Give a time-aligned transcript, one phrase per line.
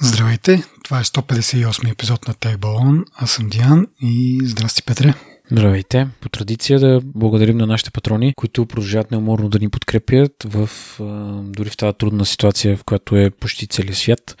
[0.00, 3.04] Здравейте, това е 158 епизод на Тех Балон.
[3.16, 5.14] Аз съм Диан и здрасти, Петре.
[5.50, 6.08] Здравейте!
[6.20, 10.70] По традиция да благодарим на нашите патрони, които продължават неуморно да ни подкрепят в,
[11.42, 14.36] дори в тази трудна ситуация, в която е почти целият свят.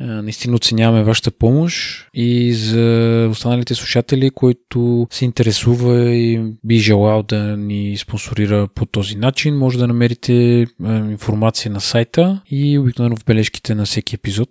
[0.00, 7.56] Наистина оценяваме вашата помощ и за останалите слушатели, които се интересува и би желал да
[7.56, 10.66] ни спонсорира по този начин, може да намерите
[11.10, 14.48] информация на сайта и обикновено в бележките на всеки епизод.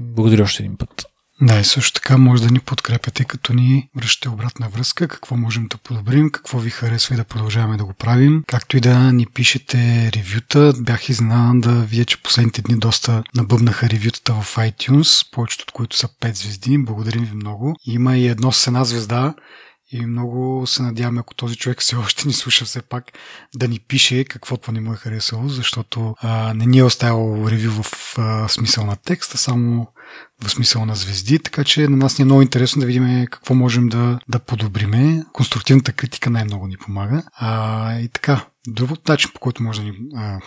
[0.00, 1.06] Благодаря още един път.
[1.42, 5.66] Да, и също така може да ни подкрепяте, като ни връщате обратна връзка, какво можем
[5.66, 9.26] да подобрим, какво ви харесва и да продължаваме да го правим, както и да ни
[9.26, 10.72] пишете ревюта.
[10.78, 15.96] Бях изненадан да вие, че последните дни доста набъбнаха ревютата в iTunes, повечето от които
[15.96, 16.78] са 5 звезди.
[16.78, 17.76] Благодарим ви много.
[17.86, 19.34] Има и едно с една звезда,
[19.92, 23.04] и много се надяваме, ако този човек все още ни слуша все пак,
[23.54, 27.82] да ни пише каквото не му е харесало, защото а, не ни е оставил ревю
[27.82, 29.86] в а, смисъл на текста, само
[30.44, 33.54] в смисъл на звезди, така че на нас ни е много интересно да видим какво
[33.54, 35.24] можем да, да подобриме.
[35.32, 37.22] Конструктивната критика най-много ни помага.
[37.34, 40.40] А, и така, Другото начин, по който може да ни а,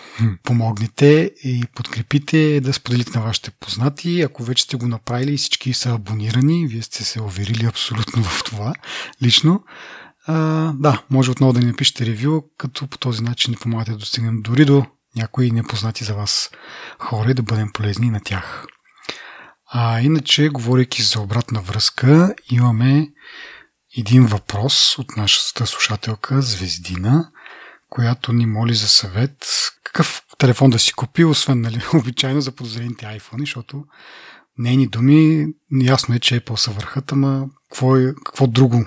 [0.44, 4.22] помогнете и подкрепите е да споделите на вашите познати.
[4.22, 8.44] Ако вече сте го направили и всички са абонирани, вие сте се уверили абсолютно в
[8.44, 8.74] това
[9.24, 9.64] лично,
[10.28, 10.36] а,
[10.74, 14.42] да, може отново да ни напишете ревю, като по този начин ни помагате да достигнем
[14.42, 16.52] дори до някои непознати за вас
[17.00, 18.66] хора и да бъдем полезни на тях.
[19.72, 23.08] А иначе, говорейки за обратна връзка, имаме
[23.98, 27.32] един въпрос от нашата слушателка Звездина,
[27.94, 29.46] която ни моли за съвет
[29.84, 33.86] какъв телефон да си купи, освен нали, обичайно за подозрените iPhone, защото
[34.58, 35.48] нейни думи,
[35.82, 38.86] ясно е, че Apple са върхът, ама какво, е, какво друго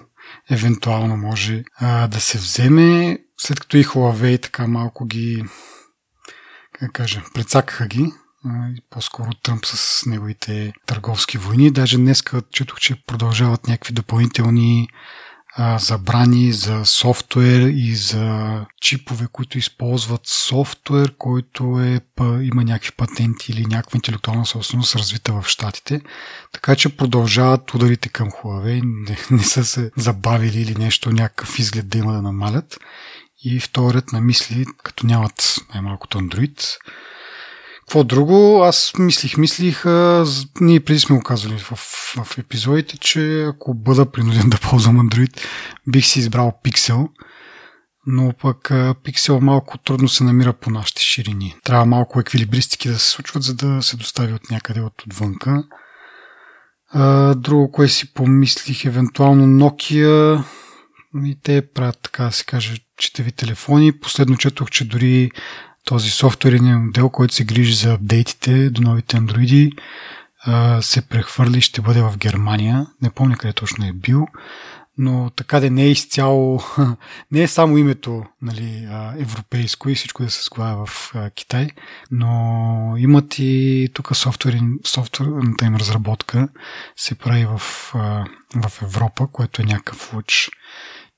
[0.50, 5.44] евентуално може а, да се вземе, след като и Huawei така малко ги
[6.72, 8.12] как кажа, прецакаха ги,
[8.90, 11.70] по-скоро Тръмп с неговите търговски войни.
[11.70, 14.88] Даже днес четох, че продължават някакви допълнителни
[15.78, 22.00] забрани за софтуер и за чипове, които използват софтуер, който е,
[22.42, 26.00] има някакви патенти или някаква интелектуална собственост развита в Штатите.
[26.52, 31.88] Така че продължават ударите към Huawei, не, не са се забавили или нещо, някакъв изглед
[31.88, 32.78] да има да намалят.
[33.44, 36.76] И вторият на мисли, като нямат най-малкото Android,
[37.86, 38.62] какво друго?
[38.62, 40.24] Аз мислих, мислих, а,
[40.60, 41.76] ние преди сме го казали в,
[42.24, 45.40] в епизодите, че ако бъда принуден да ползвам Android,
[45.86, 47.08] бих си избрал Pixel,
[48.06, 51.54] но пък а, Pixel малко трудно се намира по нашите ширини.
[51.64, 55.64] Трябва малко еквилибристики да се случват, за да се достави от някъде от отвънка.
[56.88, 60.44] А, друго, кое си помислих, евентуално Nokia
[61.24, 64.00] и те правят, така да се каже, четеви телефони.
[64.00, 65.30] Последно четох, че дори
[65.86, 69.72] този софтуерен модел, който се грижи за апдейтите до новите андроиди,
[70.80, 72.86] се прехвърли, ще бъде в Германия.
[73.02, 74.26] Не помня къде точно е бил,
[74.98, 76.60] но така да не е изцяло,
[77.32, 78.88] не е само името нали,
[79.18, 81.68] европейско и всичко да се склада в Китай,
[82.10, 84.16] но имат и тук
[84.84, 86.48] софтуерната им разработка
[86.96, 87.58] се прави в,
[88.54, 90.50] в Европа, което е някакъв луч,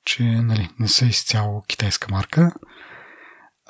[0.04, 2.52] че нали, не са изцяло китайска марка.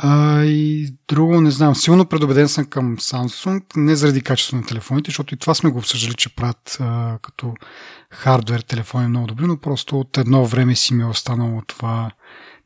[0.00, 1.74] А, и друго не знам.
[1.74, 5.78] Силно предубеден съм към Samsung, не заради качество на телефоните, защото и това сме го
[5.78, 7.54] обсъждали, че правят а, като
[8.10, 12.10] хардвер телефони много добри, но просто от едно време си ми е останало това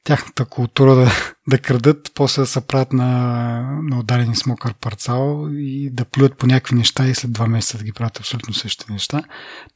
[0.04, 1.12] тяхната култура да,
[1.48, 3.06] да крадат, после да се правят на,
[3.82, 7.84] на ударени смокър парцал и да плюят по някакви неща и след два месеца да
[7.84, 9.22] ги правят абсолютно същите неща.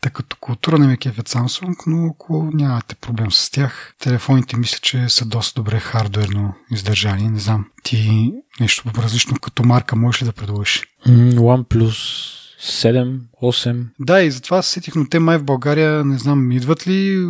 [0.00, 4.78] Така като култура не ме кефят Samsung, но ако нямате проблем с тях, телефоните мисля,
[4.82, 7.28] че са доста добре хардуерно издържани.
[7.28, 10.82] Не знам, ти нещо различно като марка можеш ли да предложиш?
[11.06, 13.84] OnePlus 7, 8.
[14.00, 17.28] Да, и затова се сетих, но те май в България, не знам, идват ли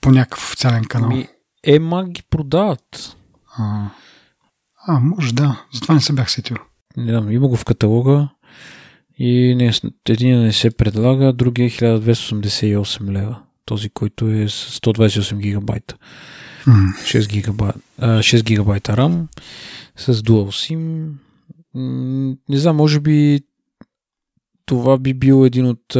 [0.00, 1.08] по някакъв официален канал?
[1.08, 1.28] Ми,
[1.66, 3.16] Ема ги продават.
[3.58, 3.90] А,
[4.86, 5.64] а може да.
[5.72, 6.56] Затова не се бях сетил.
[6.96, 8.28] Не знам, има го в каталога
[9.18, 9.72] и не,
[10.08, 13.42] един не се предлага, другия е 1288 лева.
[13.64, 15.96] Този, който е с 128 гигабайта.
[16.66, 17.20] Mm.
[17.20, 19.26] 6, гигабайта, 6 гигабайта RAM
[19.96, 21.08] с Dual SIM.
[22.48, 23.40] Не знам, може би
[24.66, 25.96] това би бил един от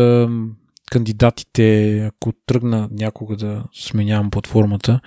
[0.91, 5.01] кандидатите, ако тръгна някога да сменявам платформата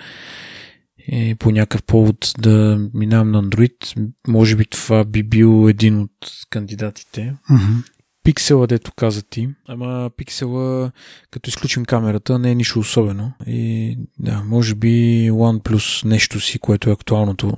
[1.07, 6.11] и по някакъв повод да минавам на Android, може би това би бил един от
[6.49, 7.35] кандидатите.
[7.51, 7.89] Mm-hmm.
[8.23, 9.49] Пиксела, дето каза ти.
[9.67, 10.91] Ама пиксела,
[11.31, 13.33] като изключим камерата, не е нищо особено.
[13.47, 14.87] И да, може би
[15.31, 17.57] OnePlus нещо си, което е актуалното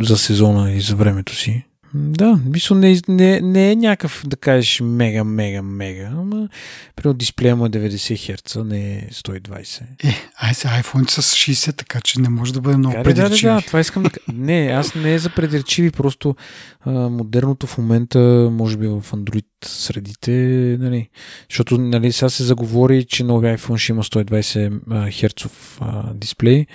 [0.00, 1.64] за сезона и за времето си.
[1.96, 6.48] Да, мисля, не, не, не е някакъв, да кажеш, мега, мега, мега, ама
[6.96, 9.82] примерно дисплея му е 90 Hz, не е 120.
[10.04, 13.48] Е, ай се, iPhone с 60, така че не може да бъде много Каре, предречиви.
[13.48, 16.36] Да, да, да, това искам да Не, аз не е за предречиви, просто
[16.80, 20.30] а, модерното в момента, може би в Android средите,
[20.80, 21.08] нали,
[21.50, 26.66] защото нали, сега се заговори, че нови iPhone ще има 120 Hz дисплей.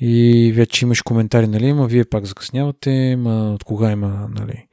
[0.00, 4.66] И вече имаш коментари, нали, ма вие пак закъснявате, ма от кога има, нали,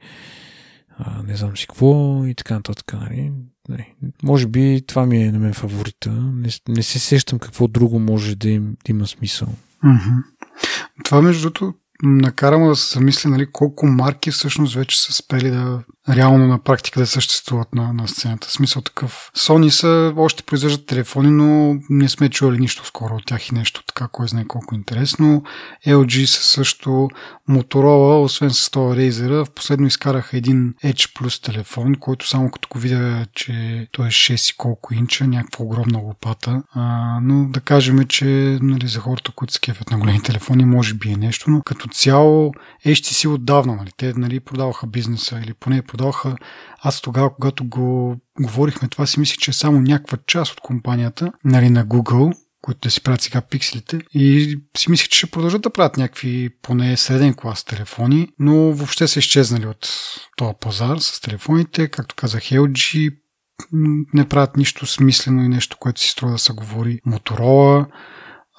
[0.98, 3.32] а, не знам си какво и така нататък, нали.
[3.68, 3.94] нали.
[4.22, 6.10] Може би това ми е на мен фаворита.
[6.10, 9.48] Не, не се сещам какво друго може да, им, да има смисъл.
[9.84, 10.22] Mm-hmm.
[11.04, 15.82] Това, между другото, накарам да се замисля нали, колко марки всъщност вече са спели да
[16.08, 18.50] реално на практика да съществуват на, на сцената.
[18.50, 19.30] Смисъл такъв.
[19.36, 23.82] Sony са, още произвеждат телефони, но не сме чували нищо скоро от тях и нещо
[23.86, 25.42] така, кой знае колко интересно.
[25.86, 27.08] LG са също
[27.50, 32.68] Motorola, освен с това Razer, в последно изкараха един Edge Plus телефон, който само като
[32.70, 36.62] го видя, че той е 6 и колко инча, някаква огромна лопата.
[36.72, 38.24] А, но да кажем, че
[38.62, 41.88] нали, за хората, които се кефят на големи телефони, може би е нещо, но като
[41.88, 42.52] цяло
[42.86, 46.36] HTC отдавна, нали, те нали, продаваха бизнеса или поне продаваха.
[46.82, 51.32] Аз тогава, когато го говорихме това, си мислих, че е само някаква част от компанията,
[51.44, 54.00] нали, на Google, които да си правят сега пикселите.
[54.14, 59.08] И си мислих, че ще продължат да правят някакви поне среден клас телефони, но въобще
[59.08, 59.88] са изчезнали от
[60.36, 61.88] този пазар с телефоните.
[61.88, 63.16] Както казах, LG
[64.14, 67.00] не правят нищо смислено и нещо, което си струва да се говори.
[67.06, 67.86] Моторола,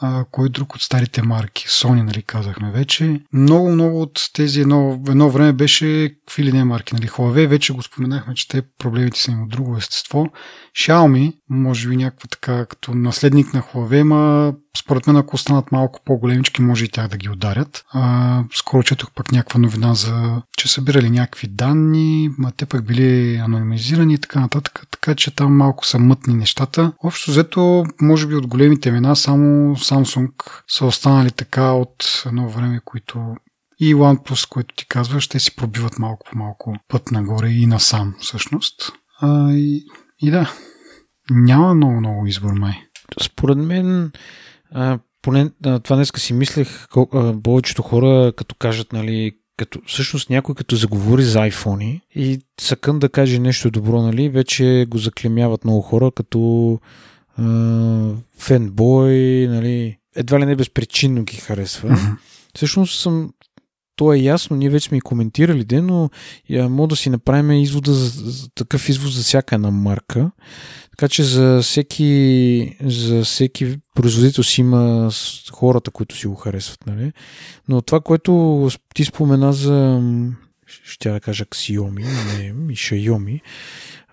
[0.01, 1.67] а, кой друг от старите марки?
[1.67, 3.21] Sony, нали казахме вече.
[3.33, 7.07] Много, много от тези едно, едно време беше какви ли не марки, нали?
[7.07, 10.27] Huawei, вече го споменахме, че те проблемите са им от друго естество.
[10.77, 15.99] Xiaomi, може би някаква така като наследник на Huawei, ма според мен ако останат малко
[16.05, 17.85] по-големички, може и тях да ги ударят.
[17.93, 23.35] А, скоро четох пък някаква новина за, че събирали някакви данни, ма те пък били
[23.35, 26.93] анонимизирани и така нататък, така че там малко са мътни нещата.
[27.03, 30.31] Общо взето, може би от големите имена, само Samsung
[30.67, 33.35] са останали така от едно време, които
[33.79, 38.15] и OnePlus, което ти казваш, ще си пробиват малко по малко път нагоре и насам
[38.19, 38.93] всъщност.
[39.21, 39.85] А, и,
[40.19, 40.51] и да,
[41.29, 42.73] няма много, много избор май.
[43.21, 44.11] Според мен,
[44.71, 49.79] а, поне а, това днеска си мислех, кол, а, повечето хора, като кажат, нали, като,
[49.85, 54.97] всъщност някой като заговори за iPhone и съкън да каже нещо добро, нали, вече го
[54.97, 56.79] заклемяват много хора като
[57.37, 57.43] а,
[58.37, 61.89] фенбой, нали, едва ли не безпричинно ги харесва.
[61.89, 62.17] Mm-hmm.
[62.55, 63.33] Всъщност съм
[63.97, 66.09] то е ясно, ние вече сме и коментирали ден, но
[66.69, 70.31] мога да си направим извода за, за такъв извод за всяка една марка.
[70.89, 75.11] Така че за всеки, за всеки производител си има
[75.51, 76.87] хората, които си го харесват.
[76.87, 77.11] Нали?
[77.67, 80.01] Но това, което ти спомена за
[80.83, 82.05] ще да кажа Xiaomi,
[82.37, 83.41] не и Xiaomi.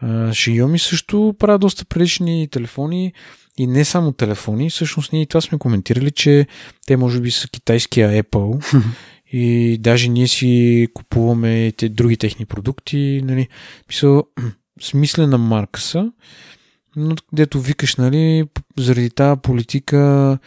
[0.04, 3.12] Xiaomi също правят доста прилични телефони
[3.58, 4.70] и не само телефони.
[4.70, 6.46] Всъщност ние и това сме коментирали, че
[6.86, 8.82] те може би са китайския Apple
[9.32, 13.20] и даже ние си купуваме те, други техни продукти.
[13.24, 13.48] Нали.
[13.88, 14.24] Мисъл,
[14.80, 16.12] смислена марка са,
[16.96, 18.44] но където викаш, нали,
[18.78, 20.38] заради тази политика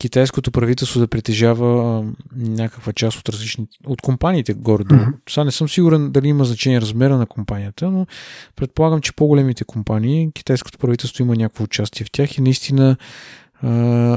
[0.00, 2.04] китайското правителство да притежава
[2.36, 5.00] някаква част от различни от компаниите горе-долу.
[5.00, 5.30] Mm-hmm.
[5.30, 8.06] Сега не съм сигурен дали има значение размера на компанията, но
[8.56, 12.96] предполагам, че по-големите компании, китайското правителство има някакво участие в тях и наистина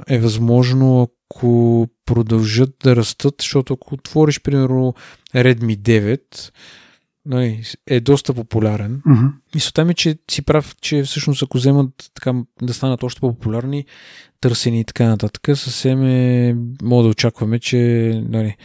[0.08, 4.94] е възможно, ако продължат да растат, защото ако отвориш, примерно,
[5.36, 6.52] Redmi 9,
[7.26, 9.02] нали, е доста популярен.
[9.08, 9.32] Mm-hmm.
[9.56, 13.86] Мисълта ми, че си прав, че всъщност ако вземат така, да станат още по-популярни,
[14.42, 17.78] търсени и така нататък, съвсем е, мога да очакваме, че
[18.30, 18.56] нали,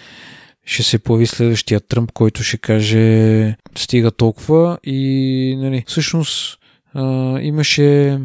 [0.64, 6.59] ще се появи следващия Тръмп, който ще каже стига толкова и нали, всъщност
[6.95, 7.02] а,
[7.40, 8.19] имаше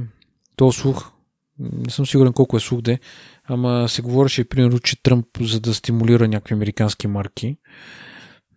[0.56, 1.12] то слух,
[1.60, 3.00] не съм сигурен колко е слух де,
[3.46, 7.58] ама се говореше примерно, че Тръмп за да стимулира някакви американски марки,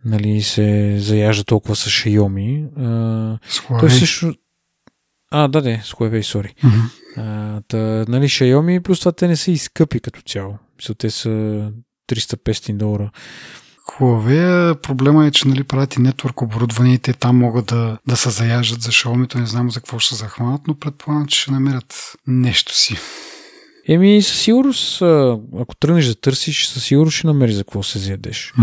[0.05, 2.67] нали, се заяжда толкова с Xiaomi.
[2.77, 4.33] А, той също...
[5.31, 6.55] А, да, да, с Huawei, сори.
[6.63, 7.63] Mm-hmm.
[7.67, 7.77] Та,
[8.11, 10.57] нали, Xiaomi, плюс това те не са и скъпи като цяло.
[10.77, 11.29] Мисля, те са
[12.11, 13.11] 300-500 долара.
[13.99, 18.17] Huawei проблема е, че нали, правят и нетворк оборудване и те там могат да, да
[18.17, 21.51] се заяжат за Xiaomi, не знам за какво ще се захванат, но предполагам, че ще
[21.51, 22.97] намерят нещо си.
[23.87, 25.01] Еми, със сигурност,
[25.59, 28.53] ако тръгнеш да търсиш, със сигурност ще намериш за какво се зядеш.
[28.59, 28.61] Mm.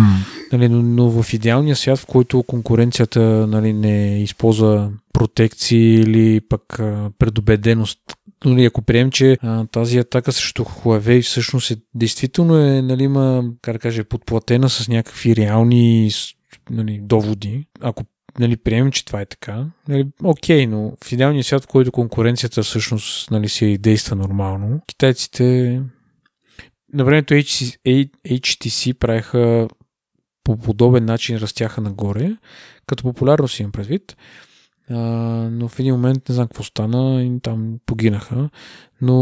[0.52, 6.78] Нали, но, но в идеалния свят, в който конкуренцията нали, не използва протекции или пък
[6.80, 7.98] а, предубеденост,
[8.44, 13.44] нали, ако приемем, че а, тази атака срещу Huawei всъщност е, действително е, нали, има,
[13.62, 16.10] как да кажа, подплатена с някакви реални
[16.70, 18.04] нали, доводи, ако
[18.38, 22.62] нали, приемем, че това е така, нали, окей, но в идеалния свят, в който конкуренцията
[22.62, 25.80] всъщност нали, си действа нормално, китайците
[26.92, 29.68] на времето HTC, HTC правиха
[30.44, 32.36] по подобен начин растяха нагоре,
[32.86, 34.16] като популярност имам предвид,
[34.90, 34.96] а,
[35.50, 38.50] но в един момент не знам какво стана и там погинаха,
[39.00, 39.14] но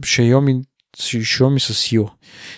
[0.00, 0.64] Xiaomi
[1.02, 2.12] Xiaomi с сила.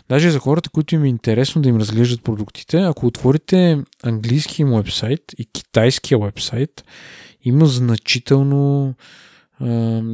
[0.08, 4.72] Даже за хората, които им е интересно да им разглеждат продуктите, ако отворите английския им
[4.72, 6.84] вебсайт и китайския вебсайт,
[7.44, 8.94] има значително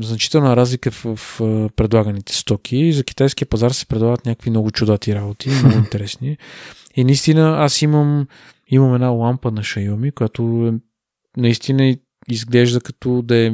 [0.00, 1.40] значителна разлика в, в
[1.76, 2.92] предлаганите стоки.
[2.92, 6.36] За китайския пазар се предлагат някакви много чудати работи, много интересни.
[6.96, 8.26] И наистина аз имам,
[8.68, 10.78] имам една лампа на Xiaomi, която е,
[11.40, 11.96] наистина
[12.28, 13.52] изглежда като да е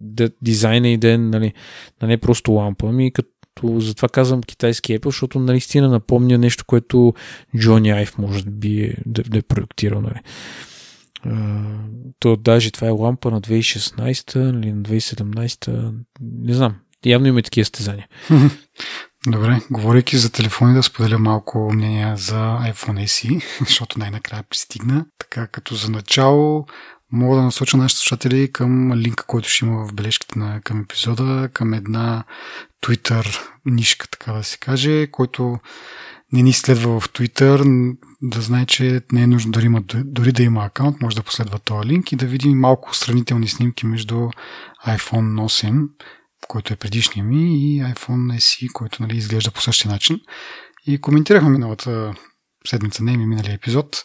[0.00, 1.52] да, дизайна и да е нали,
[2.00, 3.28] да не е просто лампа, ами като
[3.62, 7.14] затова казвам китайски Apple, защото наистина напомня нещо, което
[7.58, 10.00] Джони Айв може да би да, да е проектирал.
[10.02, 10.20] Нали.
[12.18, 16.74] то даже това е лампа на 2016 или на 2017, не знам.
[17.06, 18.08] Явно има такива стезания.
[19.26, 25.06] Добре, говорейки за телефони, да споделя малко мнение за iPhone SE, защото най-накрая пристигна.
[25.18, 26.66] Така като за начало
[27.12, 31.48] мога да насоча нашите слушатели към линка, който ще има в бележките на, към епизода,
[31.52, 32.24] към една
[32.82, 35.58] Twitter нишка, така да се каже, който
[36.32, 40.42] не ни следва в Twitter, да знае, че не е нужно дори, има, дори да
[40.42, 44.28] има акаунт, може да последва този линк и да видим малко сравнителни снимки между
[44.86, 45.88] iPhone 8,
[46.48, 50.20] който е предишния ми, и iPhone SE, който нали, изглежда по същия начин.
[50.86, 52.14] И коментирахме миналата
[52.66, 54.04] седмица, не ми миналия епизод,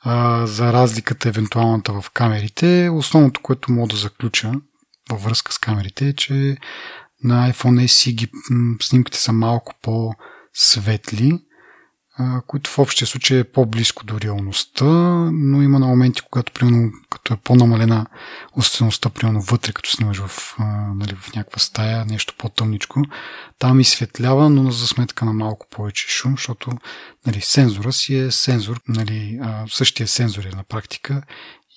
[0.00, 2.90] а, за разликата евентуалната в камерите.
[2.92, 4.52] Основното, което мога да заключа
[5.10, 6.56] във връзка с камерите е, че
[7.24, 8.30] на iPhone SE ги,
[8.82, 11.40] снимките са малко по-светли,
[12.46, 14.84] които в общия случай е по-близко до реалността,
[15.32, 18.06] но има на моменти, когато примерно, като е по-намалена
[18.52, 20.56] осветеността, примерно вътре, като снимаш в,
[20.94, 23.02] нали, в някаква стая, нещо по-тъмничко,
[23.58, 26.70] там изсветлява, но за сметка на малко повече шум, защото
[27.26, 31.22] нали, сензора си е сензор, нали, същия сензор е на практика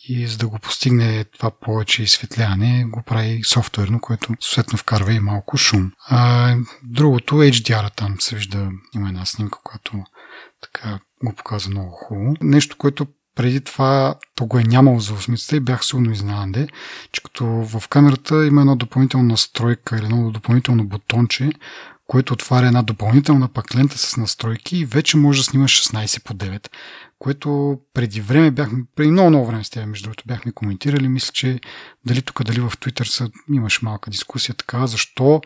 [0.07, 5.19] и за да го постигне това повече изсветляване, го прави софтуерно, което съответно вкарва и
[5.19, 5.91] малко шум.
[6.07, 10.03] А, другото, HDR там се вижда, има една снимка, която
[10.61, 12.35] така го показва много хубаво.
[12.41, 16.67] Нещо, което преди това то го е нямало за осмицата и бях силно изненаде,
[17.11, 21.49] че като в камерата има една допълнителна настройка или едно допълнително бутонче,
[22.07, 26.33] което отваря една допълнителна пак лента с настройки и вече може да снимаш 16 по
[26.33, 26.67] 9,
[27.19, 31.07] което преди време бяхме, преди много, много време с тя, между другото, бяхме коментирали.
[31.07, 31.59] Мисля, че
[32.05, 35.41] дали тук, дали в Twitter са, имаше малка дискусия така, защо,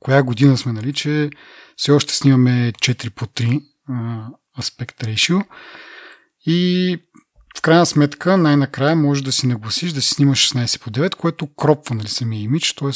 [0.00, 1.30] коя година сме, нали, че
[1.76, 3.62] все още снимаме 4 по 3
[4.60, 5.44] аспект ratio
[6.46, 6.98] и
[7.58, 11.54] в крайна сметка, най-накрая може да си нагласиш да си снимаш 16 по 9, което
[11.54, 12.92] кропва нали, самия имидж, т.е.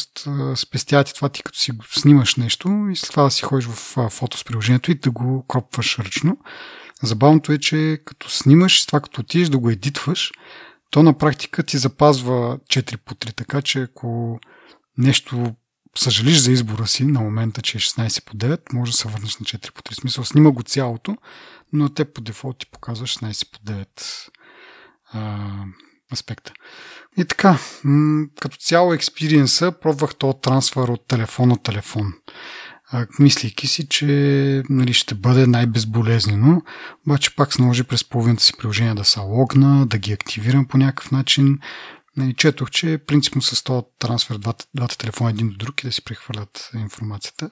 [0.57, 4.11] спестява ти това ти като си снимаш нещо и след това да си ходиш в
[4.11, 6.39] фото с приложението и да го кропваш ръчно.
[7.03, 10.33] Забавното е, че като снимаш, това като отидеш да го едитваш,
[10.91, 14.39] то на практика ти запазва 4 по 3, така че ако
[14.99, 15.55] нещо
[15.97, 19.37] съжалиш за избора си на момента, че е 16 по 9, може да се върнеш
[19.37, 20.01] на 4 по 3.
[20.01, 21.17] Смисъл, снима го цялото,
[21.75, 24.29] но те по дефолт ти показва 16 по 9
[25.13, 25.49] а,
[26.13, 26.53] аспекта.
[27.17, 32.13] И така, м- като цяло експириенса, пробвах то трансфер от телефон на телефон.
[33.19, 34.07] Мислейки си, че
[34.71, 36.63] нали, ще бъде най-безболезнено,
[37.07, 40.79] обаче пак се наложи през половината си приложения да са логна, да ги активирам по
[40.79, 41.59] някакъв начин.
[42.17, 45.93] Нали, четох, че принципно с този трансфер двата, двата телефона един до друг и да
[45.93, 47.51] си прехвърлят информацията,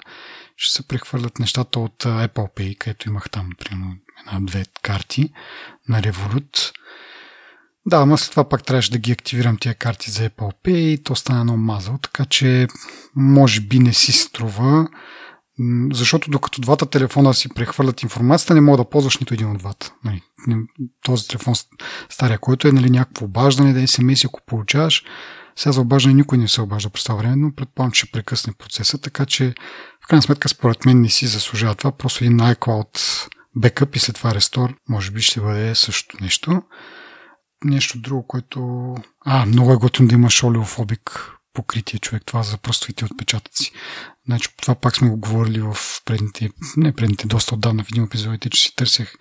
[0.57, 5.33] ще се прехвърлят нещата от Apple Pay, където имах там примерно една-две карти
[5.89, 6.73] на Revolut
[7.87, 11.03] да, ама след това пак трябваше да ги активирам тия карти за Apple Pay и
[11.03, 12.69] то стана едно мазал, така че
[13.17, 14.89] може би не си струва,
[15.93, 19.93] защото докато двата телефона си прехвърлят информацията, не мога да ползваш нито един от двата.
[20.05, 20.23] Нали,
[21.03, 21.55] този телефон,
[22.11, 25.05] стария, който е нали, някакво обаждане, да SMS, ако получаваш,
[25.57, 28.53] сега за обаждане никой не се обажда през това време, но предполагам, че ще прекъсне
[28.53, 29.55] процеса, така че
[30.05, 31.93] в крайна сметка според мен не си заслужава това.
[31.93, 36.63] Просто един iCloud бекъп и след това рестор, може би ще бъде също нещо
[37.65, 38.95] нещо друго, което...
[39.25, 43.73] А, много е готино да имаш олеофобик покритие човек, това за пръстовите отпечатъци.
[44.27, 48.51] Значи, това пак сме го говорили в предните, не предните, доста отдавна в един епизодите,
[48.51, 49.15] че си търсех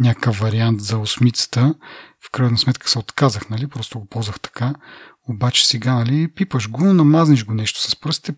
[0.00, 1.74] някакъв вариант за осмицата.
[2.26, 3.66] В крайна сметка се отказах, нали?
[3.66, 4.74] Просто го ползвах така.
[5.28, 8.32] Обаче сега, нали, пипаш го, намазниш го нещо с пръстите,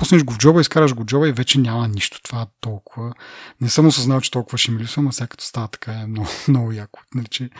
[0.00, 2.22] пуснеш го в джоба, изкараш го в джоба и вече няма нищо.
[2.22, 3.12] Това толкова.
[3.60, 6.72] Не съм осъзнал, че толкова ще ми липсва, но като става така е много, много
[6.72, 7.00] яко.
[7.14, 7.50] Нали, че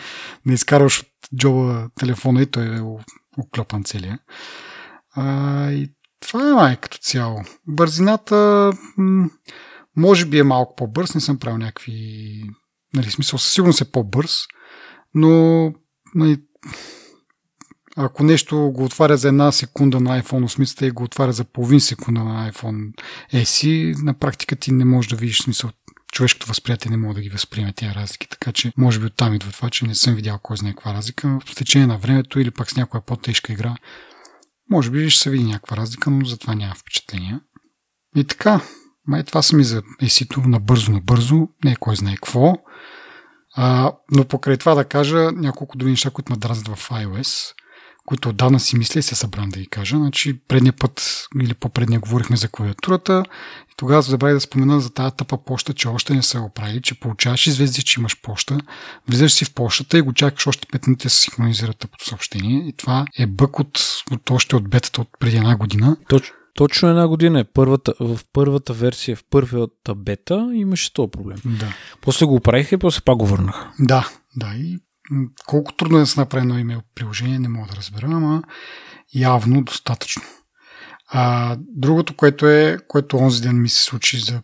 [0.47, 2.83] не изкараш от джоба телефона и той е
[3.39, 4.19] оклепан целия.
[5.15, 7.43] А, и това е май като цяло.
[7.67, 8.71] Бързината
[9.97, 12.43] може би е малко по-бърз, не съм правил някакви...
[12.95, 14.43] Нали, смисъл, със сигурност е по-бърз,
[15.15, 15.65] но
[16.15, 16.39] нали,
[18.05, 21.81] ако нещо го отваря за една секунда на iPhone 8 и го отваря за половин
[21.81, 22.93] секунда на iPhone
[23.35, 25.71] SE, на практика ти не можеш да видиш смисъл.
[26.13, 29.53] Човешкото възприятие не може да ги възприеме тези разлики, така че може би оттам идва
[29.53, 31.39] това, че не съм видял кой знае каква разлика.
[31.47, 33.77] В течение на времето или пак с някоя по-тежка игра,
[34.71, 37.41] може би ще се види някаква разлика, но затова няма впечатление.
[38.17, 38.61] И така,
[39.07, 42.55] май това са ми за esi набързо, набързо, не кой знае какво.
[43.57, 47.55] А, но покрай това да кажа няколко други неща, които ме дразнат в iOS
[48.11, 49.97] които отдавна си мисля и се събран да ги кажа.
[49.97, 53.25] Значи, предния път или по-предния говорихме за клавиатурата
[53.73, 57.01] и тогава забравих да спомена за тази тъпа почта, че още не са оправили, че
[57.01, 58.59] получаваш известие, че имаш почта,
[59.09, 62.69] влизаш си в почтата и го чакаш още 5 минути да се синхронизира тъпото съобщение.
[62.69, 65.97] И това е бък от, от още от бетата от преди една година.
[66.09, 66.35] Точно.
[66.55, 67.45] Точно една година е.
[67.45, 71.39] Първата, в първата версия, в първата бета имаше този проблем.
[71.45, 71.75] Да.
[72.01, 73.73] После го оправиха и после пак го върнаха.
[73.79, 74.55] Да, да.
[74.57, 74.79] И
[75.47, 78.43] колко трудно е да се направи едно имейл приложение, не мога да разбера, ама
[79.15, 80.23] явно достатъчно.
[81.07, 84.43] А, другото, което е, което онзи ден ми се случи за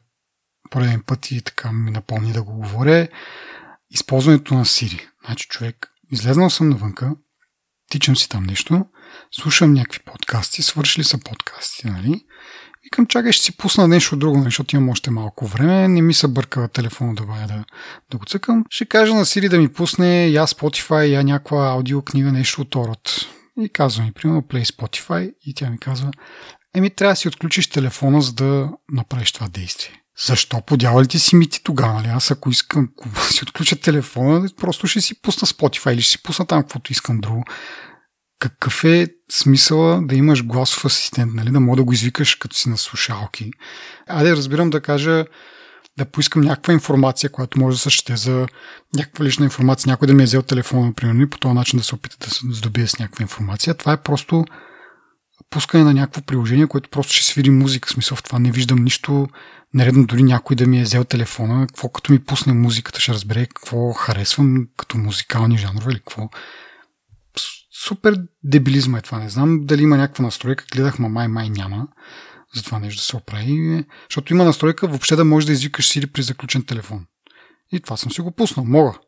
[0.71, 3.09] пореден път и така ми напомни да го говоря, е
[3.91, 5.09] използването на Siri.
[5.27, 7.13] Значи човек, излезнал съм навънка,
[7.91, 8.87] тичам си там нещо,
[9.31, 12.25] слушам някакви подкасти, свършили са подкасти, нали?
[12.87, 15.89] Викам, чакай, ще си пусна нещо друго, защото имам още малко време.
[15.89, 17.65] Не ми се бърка телефона да вая да,
[18.11, 18.65] да го цъкам.
[18.71, 23.11] Ще кажа на Сири да ми пусне я Spotify, я някаква аудиокнига, нещо от Орот.
[23.61, 26.11] И казва ми, примерно, Play Spotify и тя ми казва,
[26.75, 30.03] еми трябва да си отключиш телефона, за да направиш това действие.
[30.27, 31.95] Защо подява ти си мити тогава?
[31.95, 32.09] Нали?
[32.09, 36.23] Аз ако искам ако си отключа телефона, просто ще си пусна Spotify или ще си
[36.23, 37.45] пусна там каквото искам друго
[38.39, 41.51] какъв е смисъла да имаш гласов асистент, нали?
[41.51, 43.51] да мога да го извикаш като си на слушалки.
[44.09, 45.25] Айде, разбирам да кажа,
[45.99, 48.47] да поискам някаква информация, която може да съществува за
[48.97, 51.85] някаква лична информация, някой да ми е взел телефона, например, и по този начин да
[51.85, 53.75] се опита да се здобие с някаква информация.
[53.75, 54.45] Това е просто
[55.51, 57.89] пускане на някакво приложение, което просто ще свири музика.
[57.89, 59.29] Смисъл в това не виждам нищо
[59.75, 63.47] нередно дори някой да ми е взел телефона, какво като ми пусне музиката, ще разбере
[63.47, 66.29] какво харесвам като музикални жанрове или какво
[67.85, 69.19] супер дебилизма е това.
[69.19, 70.65] Не знам дали има някаква настройка.
[70.73, 71.89] Гледах, ма май, май няма.
[72.55, 73.85] За това нещо да се оправи.
[74.11, 77.07] Защото има настройка въобще да можеш да извикаш Siri при заключен телефон.
[77.73, 78.67] И това съм си го пуснал.
[78.67, 78.99] Мога.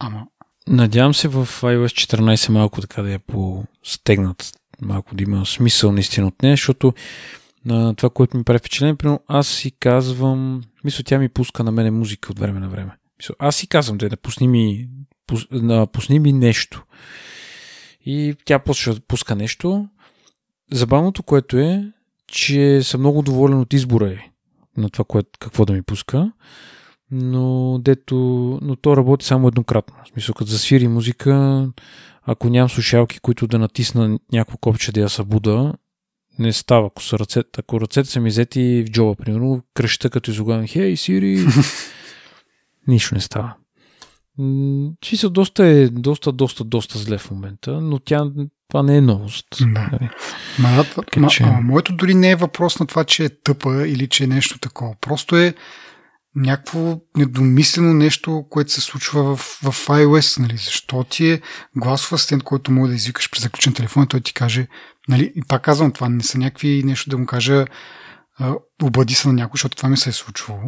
[0.00, 0.26] Ама.
[0.68, 4.52] Надявам се в iOS 14 малко така да я постегнат.
[4.82, 6.94] Малко да има смисъл наистина от нея, защото
[7.64, 11.72] на това, което ми прави впечатление, примерно аз си казвам, мисля, тя ми пуска на
[11.72, 12.96] мене музика от време на време.
[13.18, 14.88] Мисля, аз си казвам, да, да пусни ми,
[15.92, 16.84] пусни ми нещо.
[18.06, 19.88] И тя да пуска нещо.
[20.72, 21.92] Забавното, което е,
[22.26, 24.30] че съм много доволен от избора е
[24.76, 26.32] на това, което, какво да ми пуска.
[27.10, 28.16] Но, дето,
[28.62, 29.96] но то работи само еднократно.
[30.04, 31.66] В смисъл, като засвири музика,
[32.22, 35.74] ако нямам слушалки, които да натисна някакво копче да я събуда,
[36.38, 36.86] не става.
[36.86, 40.96] Ако, са ръцете, ако ръцете са ми взети в джоба, примерно, кръща като изогавам, хей,
[40.96, 41.46] Сири,
[42.86, 43.54] нищо не става.
[45.00, 48.30] Чисъл доста е доста, доста, доста зле в момента, но тя,
[48.68, 49.46] това не е новост.
[49.60, 49.88] Да.
[49.92, 50.10] Нали?
[50.58, 50.84] Ма,
[51.16, 51.42] ма, че...
[51.42, 54.58] а, моето дори не е въпрос на това, че е тъпа или че е нещо
[54.58, 54.94] такова.
[55.00, 55.54] Просто е
[56.36, 60.56] някакво недомислено нещо, което се случва в, в iOS, нали?
[60.56, 61.40] Защо ти е
[61.76, 64.66] гласов асистент, който може да извикаш при заключен телефон и той ти каже,
[65.08, 65.32] нали?
[65.36, 67.64] И пак казвам, това не са някакви нещо да му кажа
[68.82, 70.60] обади се на някой, защото това ми се е случвало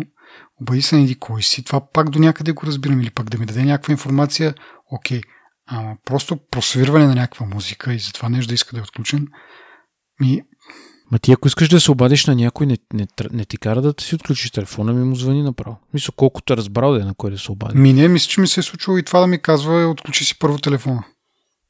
[0.61, 3.47] обади се еди кой си, това пак до някъде го разбирам или пак да ми
[3.47, 4.55] даде някаква информация,
[4.93, 5.21] окей,
[5.67, 9.29] ама просто просвирване на някаква музика и затова нещо да иска да е отключен,
[10.21, 10.43] ми...
[11.13, 13.95] Ма ти ако искаш да се обадиш на някой, не, не, не ти кара да
[14.01, 15.79] си отключиш телефона, ми му звъни направо.
[15.95, 17.79] Мисля, колкото е разбрал да е на кой да се обади.
[17.79, 20.39] Ми не, мисля, че ми се е случило и това да ми казва, отключи си
[20.39, 21.05] първо телефона.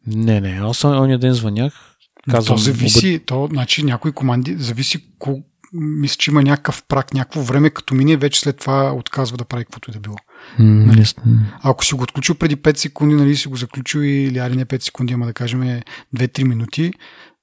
[0.06, 1.96] Не, не, аз ония ден звънях.
[2.30, 3.26] Казвам, то зависи, обад...
[3.26, 5.42] то, значи някои команди, зависи кол,
[5.80, 9.64] мисля, че има някакъв прак, някакво време, като мине, вече след това отказва да прави
[9.64, 10.16] каквото и да било.
[10.58, 11.04] Mm, нали?
[11.62, 14.82] Ако си го отключил преди 5 секунди, нали си го заключил или али не 5
[14.82, 15.80] секунди, ама да кажем
[16.16, 16.92] 2-3 минути,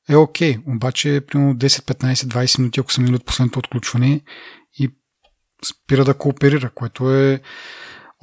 [0.09, 0.55] е окей.
[0.55, 0.75] Okay.
[0.75, 4.21] Обаче, примерно 10, 15, 20 минути, ако съм минали от последното отключване
[4.79, 4.89] и
[5.65, 7.41] спира да кооперира, което е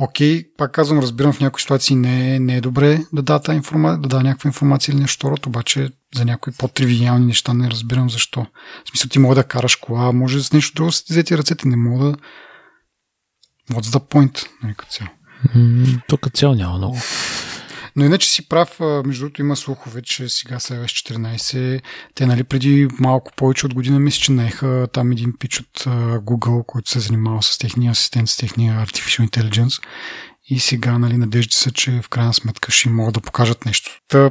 [0.01, 4.09] окей, пак казвам, разбирам в някои ситуации не, не е добре да дата информа, да
[4.09, 8.47] да някаква информация или нещо второто, обаче за някои по-тривиални неща не разбирам защо.
[8.85, 11.77] В смисъл ти мога да караш кола, може с нещо друго си взети ръцете, не
[11.77, 12.17] мога да...
[13.71, 14.47] What's the point?
[14.63, 15.11] Нали, цяло.
[16.09, 16.99] Тук цяло няма много.
[17.96, 21.83] Но иначе си прав, между другото има слухове, че сега са iOS 14,
[22.14, 25.85] те нали преди малко повече от година мисля, че наеха там един пич от
[26.24, 29.83] Google, който се е занимава с техния асистент, с техния Artificial Intelligence
[30.50, 34.00] и сега нали, надежди са, че в крайна сметка ще могат да покажат нещо.
[34.09, 34.31] Та,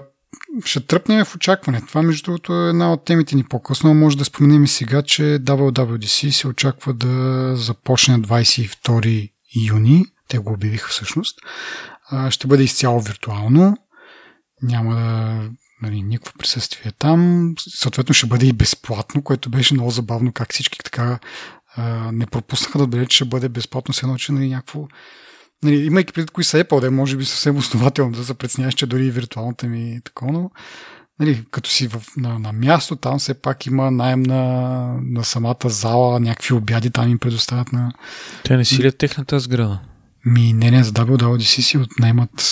[0.65, 1.82] ще тръпнем в очакване.
[1.88, 3.93] Това, между другото, е една от темите ни по-късно.
[3.93, 9.32] Може да споменем и сега, че WWDC се очаква да започне 22
[9.67, 10.06] юни.
[10.28, 11.39] Те го обявиха всъщност
[12.30, 13.78] ще бъде изцяло виртуално.
[14.62, 15.50] Няма да
[15.82, 17.54] нали, никакво присъствие там.
[17.60, 21.19] Съответно ще бъде и безплатно, което беше много забавно как всички така
[22.12, 24.88] не пропуснаха да отбележат, че ще бъде безплатно, се научи нали, някакво
[25.63, 28.86] Нали, имайки преди кои са Apple, да може би съвсем основателно да се преценяваш, че
[28.86, 30.52] дори и виртуалната ми е такова, но
[31.19, 34.43] нали, като си в, на, на място, там все пак има найем на,
[35.02, 37.93] на самата зала, някакви обяди там им предоставят на...
[38.43, 39.80] Те не си ли техната сграда?
[40.26, 42.46] Ми, не, не, за WWDC си отнемат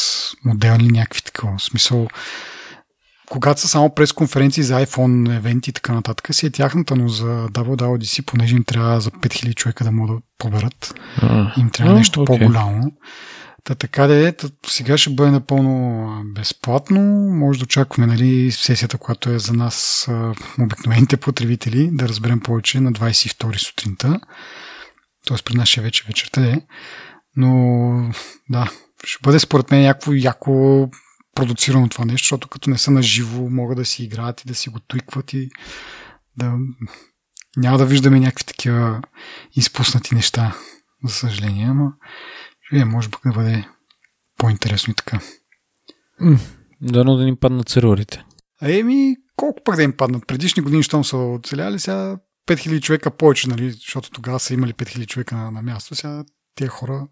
[0.45, 1.57] моделни някакви такова.
[1.57, 2.07] В смисъл,
[3.29, 7.07] когато са само през конференции за iPhone евенти и така нататък, си е тяхната, но
[7.07, 11.93] за WWDC, понеже им трябва за 5000 човека да могат да поберат, uh, им трябва
[11.93, 12.25] uh, нещо okay.
[12.25, 12.91] по-голямо.
[13.63, 14.33] Та така да е,
[14.67, 17.01] сега ще бъде напълно безплатно.
[17.35, 20.07] Може да очакваме нали, сесията, която е за нас
[20.59, 24.19] обикновените потребители, да разберем повече на 22 сутринта.
[25.25, 26.61] Тоест при нас ще е вече вечерта е.
[27.37, 28.11] Но
[28.49, 28.71] да,
[29.03, 30.89] ще бъде според мен някакво яко
[31.35, 34.55] продуцирано това нещо, защото като не са на живо, могат да си играят и да
[34.55, 35.49] си го туикват и
[36.37, 36.53] да
[37.57, 39.01] няма да виждаме някакви такива
[39.55, 40.55] изпуснати неща,
[41.03, 41.93] за съжаление, ама
[42.61, 43.67] ще може пък да бъде
[44.37, 45.19] по-интересно и така.
[46.81, 48.23] Дано да ни паднат серверите.
[48.61, 50.27] Еми, колко пък да им паднат?
[50.27, 55.07] Предишни години, щом са оцеляли, сега 5000 човека повече, нали, защото тогава са имали 5000
[55.07, 55.95] човека на, на място.
[55.95, 56.23] Сега
[56.55, 57.07] тези хора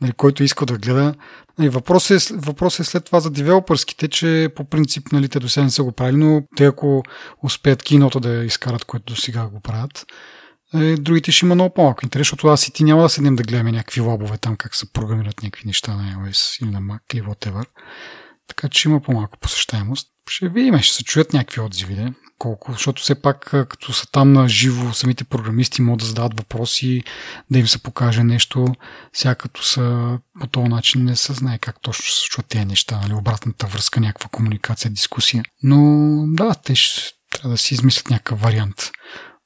[0.00, 1.14] нали, който иска да гледа.
[1.58, 5.48] Нали, въпросът, е, въпрос е след това за девелопърските, че по принцип нали, те до
[5.48, 7.02] сега не са го правили, но те ако
[7.42, 10.06] успеят кинота да изкарат, което до сега го правят,
[10.74, 13.42] е, другите ще има много по-малко интерес, защото аз и ти няма да седнем да
[13.42, 17.22] гледаме някакви лабове там, как се програмират някакви неща на iOS или на Mac или
[17.22, 17.64] whatever.
[18.46, 20.08] Така че има по-малко посещаемост.
[20.30, 22.12] Ще видим, ще се чуят някакви отзиви, да?
[22.38, 27.02] Колко, защото все пак като са там на живо, самите програмисти могат да зададат въпроси,
[27.50, 28.66] да им се покаже нещо.
[29.12, 33.00] Сега като са по този начин не се знае как точно се случват тези неща,
[33.02, 33.14] нали?
[33.14, 35.44] обратната връзка, някаква комуникация, дискусия.
[35.62, 35.78] Но
[36.26, 38.90] да, те ще трябва да си измислят някакъв вариант.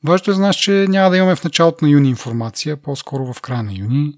[0.05, 3.63] Важно е, знаеш, че няма да имаме в началото на юни информация, по-скоро в края
[3.63, 4.13] на юни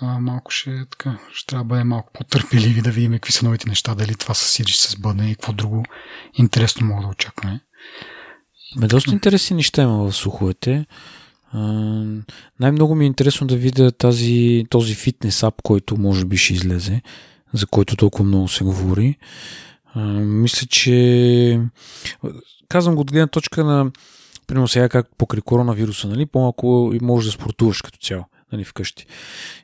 [0.00, 3.68] а, малко ще, така, ще трябва да бъдем малко по-търпеливи да видим какви са новите
[3.68, 5.84] неща, дали това с Сири ще се сбъдне и какво друго
[6.34, 7.60] интересно мога да очакваме.
[8.76, 10.86] Ме доста интересни неща има в слуховете.
[12.60, 17.02] най-много ми е интересно да видя тази, този фитнес ап, който може би ще излезе,
[17.52, 19.16] за който толкова много се говори.
[19.94, 21.60] А, мисля, че
[22.68, 23.90] казвам го от гледна точка на
[24.46, 29.06] примерно сега как покрай коронавируса, нали, по-малко можеш да спортуваш като цяло нали, вкъщи.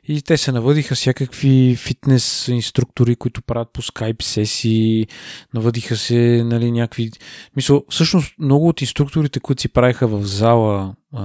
[0.07, 5.07] И те се навъдиха всякакви фитнес инструктори, които правят по скайп сесии,
[5.53, 7.11] навъдиха се нали, някакви...
[7.55, 11.23] Мисъл, всъщност много от инструкторите, които си правиха в зала а,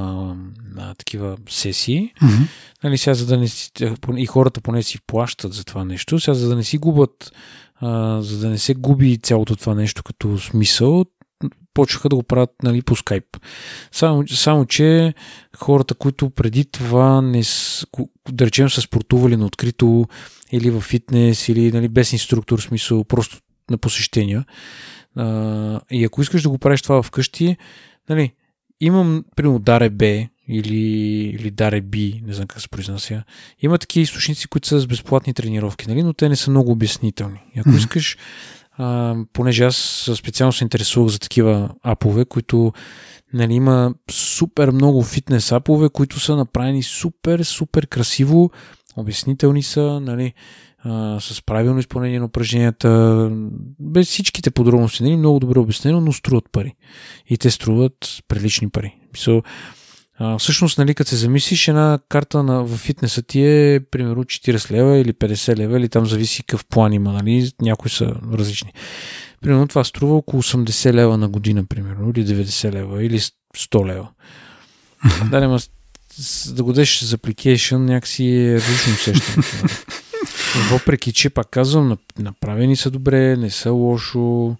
[0.74, 2.46] на такива сесии, mm-hmm.
[2.84, 3.70] нали, сега за да не си...
[4.16, 7.32] и хората поне си плащат за това нещо, сега за да не си губят
[7.80, 11.04] а, за да не се губи цялото това нещо като смисъл,
[11.78, 13.24] почнаха да го правят нали, по скайп.
[13.92, 15.14] Само, само, че
[15.56, 17.42] хората, които преди това не,
[18.32, 20.06] да речем, са спортували на открито
[20.52, 23.38] или в фитнес, или нали, без инструктор, в смисъл просто
[23.70, 24.44] на посещения.
[25.16, 27.56] А, и ако искаш да го правиш това вкъщи,
[28.08, 28.32] нали,
[28.80, 30.04] имам, примерно, Даре Б
[30.48, 30.84] или,
[31.38, 33.22] или Даре Би, не знам как се произнася.
[33.62, 37.40] Има такива източници, които са с безплатни тренировки, нали, но те не са много обяснителни.
[37.56, 37.78] И ако mm-hmm.
[37.78, 38.16] искаш
[39.32, 42.72] понеже аз специално се интересувах за такива апове, които
[43.32, 48.50] нали, има супер много фитнес апове, които са направени супер, супер красиво,
[48.96, 50.32] обяснителни са, нали,
[50.84, 53.30] а, с правилно изпълнение на упражненията,
[53.80, 56.74] без всичките подробности, нали, много добре обяснено, но струват пари.
[57.26, 58.96] И те струват прилични пари.
[59.16, 59.44] So,
[60.20, 64.70] а, всъщност, нали, като се замислиш, една карта на, в фитнеса ти е примерно 40
[64.70, 68.72] лева или 50 лева, или там зависи какъв план има, нали, някои са различни.
[69.40, 74.08] Примерно това струва около 80 лева на година, примерно, или 90 лева, или 100 лева.
[75.30, 75.58] да, ма,
[76.48, 79.68] да го дадеш за application някакси е различно усещането.
[80.70, 84.56] Въпреки, че пак казвам, направени са добре, не са лошо.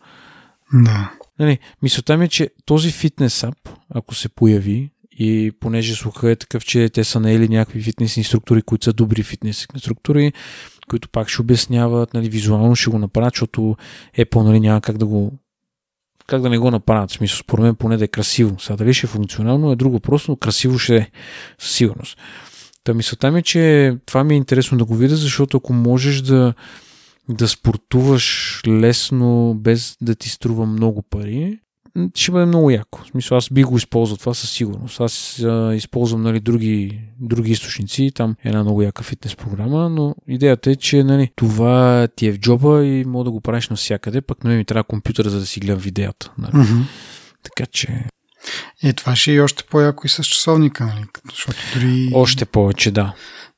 [0.73, 1.11] Да.
[1.38, 6.37] Нали, мисълта ми е, че този фитнес ап, ако се появи, и понеже слуха е
[6.37, 10.33] такъв, че те са наели някакви фитнес инструктори, които са добри фитнес инструктори,
[10.89, 13.77] които пак ще обясняват, нали, визуално ще го направят, защото
[14.19, 15.33] Apple нали, няма как да го
[16.27, 17.11] как да не го направят.
[17.11, 18.61] Смисъл, според мен поне да е красиво.
[18.61, 21.11] Сега дали ще е функционално е друго просто, но красиво ще е
[21.59, 22.19] със сигурност.
[22.85, 26.21] Та мисълта ми е, че това ми е интересно да го видя, защото ако можеш
[26.21, 26.55] да,
[27.29, 31.59] да спортуваш лесно, без да ти струва много пари,
[32.15, 33.03] ще бъде много яко.
[33.05, 35.01] В смисъл, аз би го използвал това със сигурност.
[35.01, 40.15] Аз а, използвам нали, други, други източници, там е една много яка фитнес програма, но
[40.29, 44.21] идеята е, че нали, това ти е в джоба и мога да го правиш навсякъде,
[44.21, 46.33] пък не нали, ми трябва компютър, за да си гледам видеята.
[46.39, 46.53] Нали.
[46.53, 46.83] Mm-hmm.
[47.43, 48.05] Така че...
[48.83, 51.05] Е, това ще е и още по-яко и с часовника, нали?
[51.31, 52.11] Защото дори...
[52.15, 53.15] Още повече, да.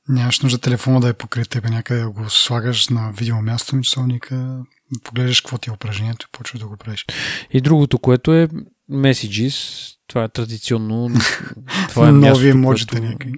[0.09, 3.83] Нямаш нужда телефона да е покрай тебе някъде да го слагаш на видео място на
[3.83, 4.61] часовника,
[5.05, 7.07] погледаш какво ти е упражнението и почваш да го правиш.
[7.53, 8.48] И другото, което е
[8.90, 11.11] Messages, това е традиционно.
[11.88, 13.07] Това е Нови емоджита което...
[13.07, 13.33] някакви.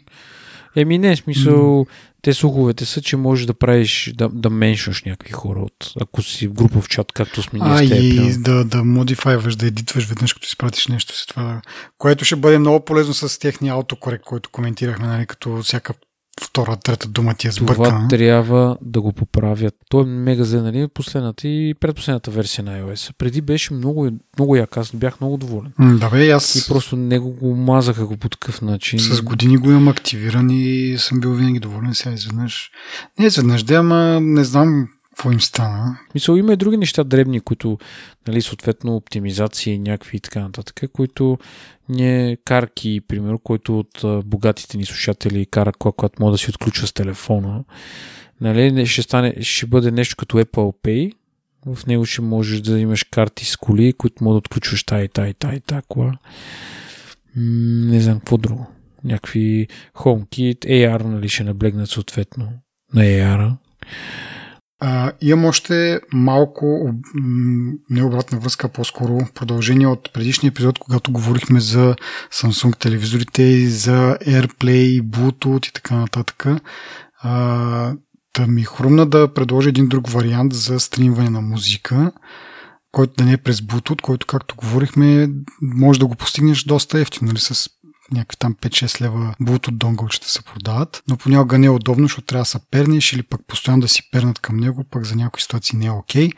[0.76, 1.88] Еми не, смисъл, mm.
[2.22, 6.48] те слуховете са, че можеш да правиш, да, да меншваш някакви хора, от, ако си
[6.48, 10.46] в групов чат, както сме ние А, и да, да модифайваш, да едитваш веднъж, като
[10.46, 11.62] изпратиш нещо си това,
[11.98, 15.94] което ще бъде много полезно с техния автокорект, който коментирахме, нали, като всяка
[16.40, 17.88] втора, трета дума ти е сбъркана.
[17.88, 19.74] Това трябва да го поправят.
[19.90, 20.88] Той е мега зле, нали?
[20.94, 23.12] Последната и предпоследната версия на iOS.
[23.18, 24.76] Преди беше много, много як.
[24.76, 25.72] Аз бях много доволен.
[25.78, 26.54] да бе, аз...
[26.54, 28.98] И просто него го мазаха го по такъв начин.
[28.98, 31.94] С години го имам активиран и съм бил винаги доволен.
[31.94, 32.70] Сега изведнъж...
[33.18, 35.98] Не изведнъж, да, ама не знам какво им стана.
[36.14, 37.78] Мисля, има и други неща дребни, които,
[38.28, 41.38] нали, съответно, оптимизации, някакви и така нататък, които
[41.88, 46.92] не карки, примерно, който от богатите ни слушатели кара, когато може да си отключва с
[46.92, 47.64] телефона.
[48.40, 51.12] Нали, ще, стане, ще бъде нещо като Apple Pay.
[51.66, 55.34] В него ще можеш да имаш карти с коли, които може да отключваш тая, тая,
[55.34, 56.12] тая, тая кола.
[57.36, 58.66] Не знам какво друго.
[59.04, 62.48] Някакви HomeKit, AR, нали, ще наблегнат съответно
[62.94, 63.52] на AR.
[65.20, 66.94] Имам още малко
[67.90, 71.96] необратна връзка, по-скоро продължение от предишния епизод, когато говорихме за
[72.32, 76.46] Samsung телевизорите, за AirPlay, Bluetooth и така нататък.
[77.22, 77.94] А,
[78.36, 82.12] да ми хрумна да предложа един друг вариант за стримване на музика,
[82.92, 85.30] който да не е през Bluetooth, който, както говорихме,
[85.62, 87.70] може да го постигнеш доста ефтино, нали, с
[88.12, 92.42] някакви там 5-6 лева от донгълчета се продават, но понякога не е удобно, защото трябва
[92.42, 95.78] да се пернеш или пък постоянно да си пернат към него, пък за някои ситуации
[95.78, 96.30] не е окей.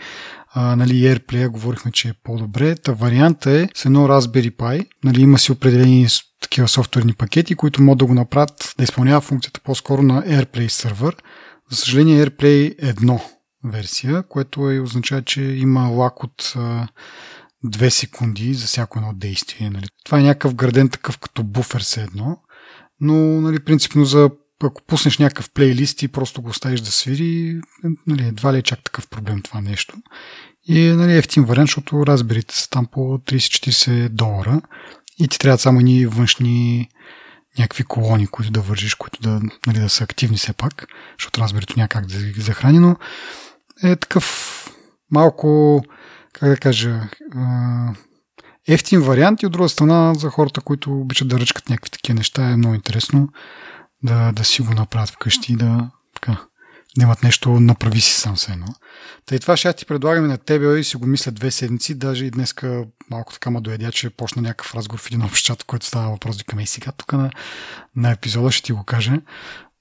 [0.52, 2.74] А, нали, AirPlay говорихме, че е по-добре.
[2.74, 4.86] Та варианта е с едно Raspberry Pi.
[5.04, 6.06] Нали, има си определени
[6.40, 11.16] такива софтуерни пакети, които могат да го направят да изпълнява функцията по-скоро на AirPlay сервер.
[11.70, 13.20] За съжаление AirPlay е едно
[13.64, 16.54] версия, което е, означава, че има лак от
[17.64, 19.70] две секунди за всяко едно действие.
[19.70, 19.86] Нали.
[20.04, 22.38] Това е някакъв граден такъв като буфер се едно,
[23.00, 24.30] но нали, принципно за
[24.62, 27.60] ако пуснеш някакъв плейлист и просто го оставиш да свири,
[28.06, 29.96] нали, едва ли е чак такъв проблем това нещо.
[30.68, 34.60] И е нали, ефтин вариант, защото разберите са там по 30-40 долара
[35.18, 36.88] и ти трябват само ни външни
[37.58, 40.86] някакви колони, които да вържиш, които да, нали, да са активни все пак,
[41.18, 42.96] защото разберито някак да ги захрани, но
[43.82, 44.50] е такъв
[45.10, 45.80] малко
[46.34, 47.08] как да кажа,
[48.68, 52.50] ефтин вариант и от друга страна за хората, които обичат да ръчкат някакви такива неща
[52.50, 53.28] е много интересно
[54.02, 56.40] да, да си го направят вкъщи и да, така,
[56.98, 58.66] да нещо, направи си сам се едно.
[59.26, 62.30] Тъй това ще ти предлагаме на тебе и си го мисля две седмици, даже и
[62.30, 66.10] днеска малко така ма доедя, че почна някакъв разговор в един общ чат, който става
[66.10, 67.30] въпрос, викаме и сега тук на,
[67.96, 69.20] на епизода ще ти го кажа,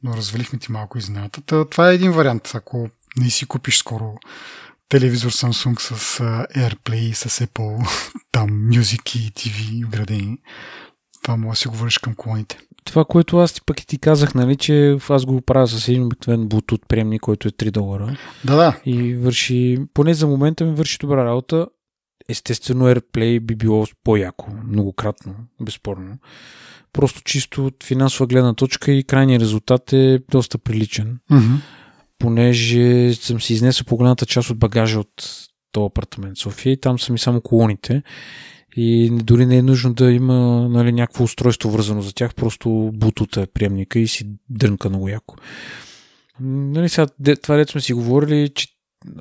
[0.03, 1.69] но развалихме ти малко изненадата.
[1.69, 4.15] Това е един вариант, ако не си купиш скоро
[4.93, 6.19] телевизор Samsung с
[6.55, 7.87] AirPlay, с Apple,
[8.31, 10.37] там Music и TV вградени.
[11.23, 12.59] Това може да си говориш към колоните.
[12.85, 16.05] Това, което аз ти пък и ти казах, нали, че аз го правя с един
[16.05, 18.17] обикновен Bluetooth приемник, който е 3 долара.
[18.45, 18.79] Да, да.
[18.85, 21.67] И върши, поне за момента ми върши добра работа.
[22.29, 26.17] Естествено, AirPlay би било по-яко, многократно, безспорно.
[26.93, 31.19] Просто чисто от финансова гледна точка и крайният резултат е доста приличен.
[31.31, 31.57] Mm-hmm
[32.23, 37.11] понеже съм си изнесъл по-голямата част от багажа от този апартамент София и там са
[37.11, 38.03] ми само колоните.
[38.75, 43.41] И дори не е нужно да има нали, някакво устройство вързано за тях, просто бутута
[43.41, 45.35] е приемника и си дрънка много яко.
[46.39, 47.07] Нали, сега,
[47.41, 48.67] това дето сме си говорили, че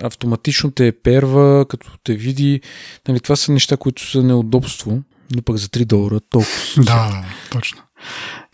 [0.03, 2.61] автоматично те е перва, като те види.
[3.09, 5.03] Нали, това са неща, които са неудобство,
[5.35, 6.53] но пък за 3 долара толкова.
[6.85, 7.83] Да, точно.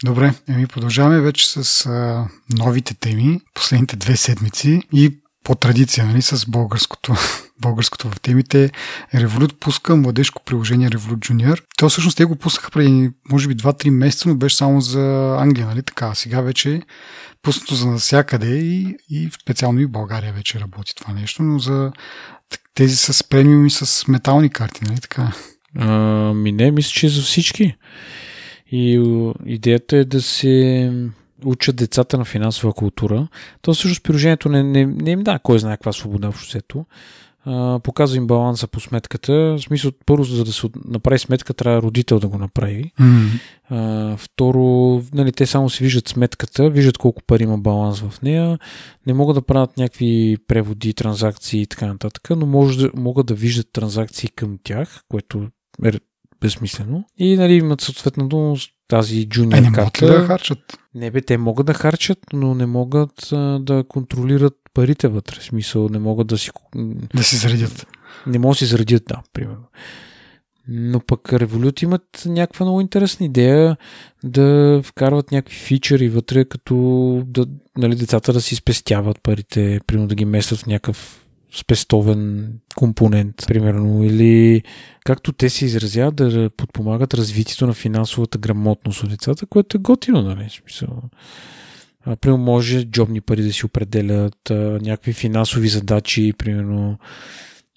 [0.05, 2.27] Добре, еми продължаваме вече с а,
[2.59, 7.15] новите теми, последните две седмици и по традиция, нали, с българското,
[7.61, 8.71] българското в темите.
[9.15, 11.63] Revolut пуска младежко приложение Revolut Junior.
[11.77, 15.67] То всъщност те го пуснаха преди, може би, 2-3 месеца, но беше само за Англия,
[15.67, 16.15] нали така.
[16.15, 16.83] Сега вече е
[17.43, 21.93] пуснато за навсякъде и, и специално и в България вече работи това нещо, но за
[22.75, 25.33] тези с премиум и с метални карти, нали така?
[25.79, 25.89] А,
[26.35, 27.77] ми не, мисля, че за всички.
[28.73, 29.03] И
[29.47, 30.93] идеята е да се
[31.45, 33.29] учат децата на финансова култура.
[33.63, 36.87] То всъщност приложението не, не, не им да кой знае каква свобода в обществото.
[37.83, 39.33] Показва им баланса по сметката.
[39.33, 42.93] В смисъл, първо, за да се направи сметка, трябва родител да го направи.
[43.01, 43.29] Mm.
[43.71, 48.59] А, второ, нали, те само си виждат сметката, виждат колко пари има баланс в нея,
[49.07, 53.35] не могат да правят някакви преводи, транзакции и така нататък, но може да, могат да
[53.35, 55.47] виждат транзакции към тях, което
[55.85, 55.93] е
[56.41, 57.05] безсмислено.
[57.19, 58.57] И нали, имат съответно
[58.89, 60.07] тази джуниор е, карта.
[60.07, 60.59] Могат да харчат?
[60.95, 65.37] Не бе, те могат да харчат, но не могат а, да контролират парите вътре.
[65.41, 66.51] В смисъл, не могат да си...
[67.15, 67.87] Да си заредят.
[68.27, 69.65] Не могат да си заредят, да, примерно.
[70.69, 73.77] Но пък Revolut имат някаква много интересна идея
[74.25, 76.75] да вкарват някакви фичъри вътре, като
[77.27, 77.47] да,
[77.79, 84.05] нали, децата да си спестяват парите, примерно да ги местят в някакъв спестовен компонент, примерно,
[84.05, 84.63] или
[85.05, 90.23] както те се изразяват, да подпомагат развитието на финансовата грамотност от децата, което е готино,
[90.23, 90.51] нали?
[90.51, 91.03] Смисъл.
[92.21, 94.51] Примерно може джобни пари да си определят,
[94.83, 96.99] някакви финансови задачи, примерно,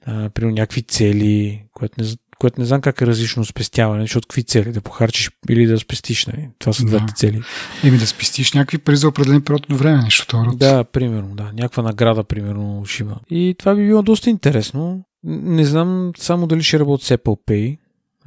[0.06, 2.08] а, примерно някакви цели, което не,
[2.42, 4.72] което не знам как е различно спестяване, защото какви цели?
[4.72, 6.50] Да похарчиш или да спестиш, нали?
[6.60, 6.90] Това са да.
[6.90, 7.42] двете цели.
[7.84, 10.56] Еми да спестиш някакви пари за определен период от време, нещо второ.
[10.56, 11.52] Да, примерно, да.
[11.54, 13.16] Някаква награда, примерно, ще има.
[13.30, 15.04] И това би било доста интересно.
[15.24, 17.78] Не знам само дали ще работи с Apple Pay.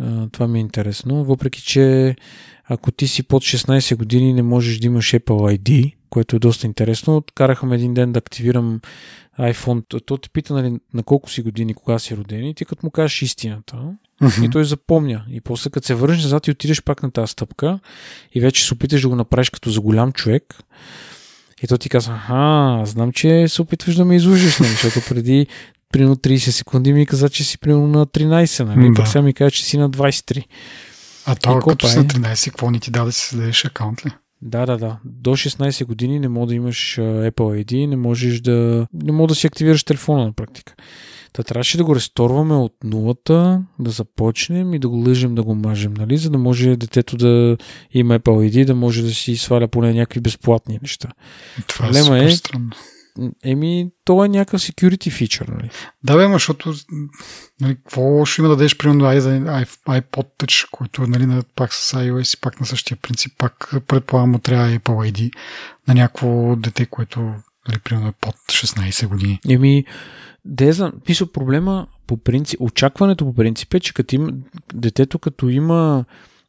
[0.00, 1.24] А, това ми е интересно.
[1.24, 2.16] Въпреки, че
[2.64, 6.66] ако ти си под 16 години, не можеш да имаш Apple ID, което е доста
[6.66, 7.16] интересно.
[7.16, 8.80] Откарахме един ден да активирам
[9.40, 10.02] iPhone.
[10.06, 12.90] То те пита нали, на колко си години, кога си роден и ти като му
[12.90, 13.76] кажеш истината.
[14.42, 15.24] И той запомня.
[15.30, 17.78] И после като се върнеш назад и отидеш пак на тази стъпка
[18.32, 20.54] и вече се опиташ да го направиш като за голям човек.
[21.62, 25.46] И той ти казва, а, знам, че се опитваш да ме излужиш, нали, защото преди
[25.92, 28.88] примерно 30 секунди ми каза, че си примерно на 13, нали?
[28.88, 28.94] Да.
[28.94, 30.44] Пък сега ми казва, че си на 23.
[31.26, 34.10] А това като си на 13, какво ни ти даде да си създадеш акаунт ли?
[34.44, 34.98] Да, да, да.
[35.04, 39.34] До 16 години не може да имаш Apple ID, не можеш да, не може да
[39.34, 40.74] си активираш телефона на практика.
[41.32, 45.54] Та трябваше да го ресторваме от нулата, да започнем и да го лъжем, да го
[45.54, 46.16] мажем, нали?
[46.16, 47.56] за да може детето да
[47.92, 51.08] има Apple ID, да може да си сваля поне някакви безплатни неща.
[51.66, 52.70] Това е супер е, странно.
[53.44, 55.70] Еми, то е някакъв security feature, нали?
[56.02, 56.74] Да, бе, защото
[57.60, 62.40] нали, какво ще има да дадеш, примерно, iPod Touch, който нали, пак с iOS и
[62.40, 65.32] пак на същия принцип, пак предполагам му трябва Apple ID
[65.88, 67.20] на някакво дете, което
[67.68, 69.40] нали, примерно е под 16 години.
[69.48, 69.84] Еми,
[70.44, 74.32] да знам, писа проблема по принцип, очакването по принцип е, че като има,
[74.74, 76.04] детето като има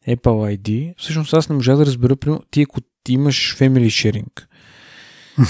[0.08, 4.46] Apple ID, всъщност аз не можа да разбера, примерно, ти ако ти имаш Family Sharing,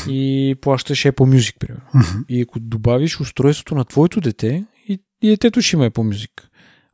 [0.09, 1.83] и плащаш Apple Music, примерно.
[2.29, 6.31] И ако добавиш устройството на твоето дете, и, и детето ще има Apple Music.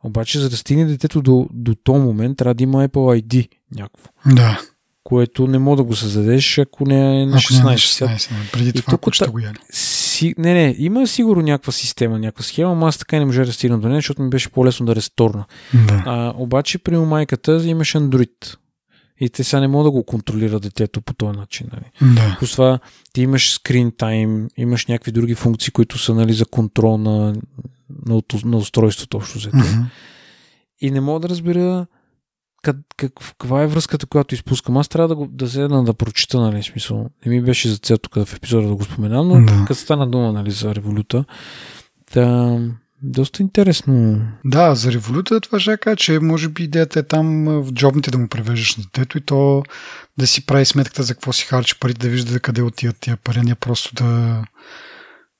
[0.04, 4.08] Обаче, за да стигне детето до, до този момент, трябва да има Apple ID някакво.
[4.26, 4.62] Да.
[5.04, 7.60] Което не мога да го създадеш, ако не е на 16.
[7.60, 8.38] Ако не е на 16, не.
[8.52, 9.60] преди това, ако ще го яде.
[9.72, 13.54] Си, не, не, има сигурно някаква система, някаква схема, но аз така не можа да
[13.54, 15.46] стигна до нея, защото ми беше по-лесно да ресторна.
[15.74, 16.04] Да.
[16.06, 18.58] А, обаче при майката имаш Android.
[19.22, 21.68] И те сега не могат да го контролира детето по този начин.
[21.74, 22.16] Нали.
[22.16, 22.36] Да.
[22.40, 22.80] Плюс това
[23.14, 27.36] ти имаш screen time, имаш някакви други функции, които са нали, за контрол на,
[28.06, 29.58] на, на устройството общо взето.
[29.58, 29.86] Mm-hmm.
[30.82, 31.86] И не мога да разбера
[32.62, 34.78] как, как, каква е връзката, която изпускам.
[34.78, 37.10] Аз трябва да, го, да седна да прочита, нали, смисъл.
[37.26, 39.66] Не ми беше за цел тук в епизода да го споменам, но да.
[39.68, 41.26] като стана дума нали, за революта,
[42.14, 42.60] да,
[43.02, 44.22] доста интересно.
[44.46, 48.18] Да, за революта това ще кажа, че може би идеята е там в джобните да
[48.18, 49.64] му превеждаш на детето и то
[50.18, 53.42] да си прави сметката за какво си харчи парите, да вижда къде отиват тия пари,
[53.42, 54.44] не просто да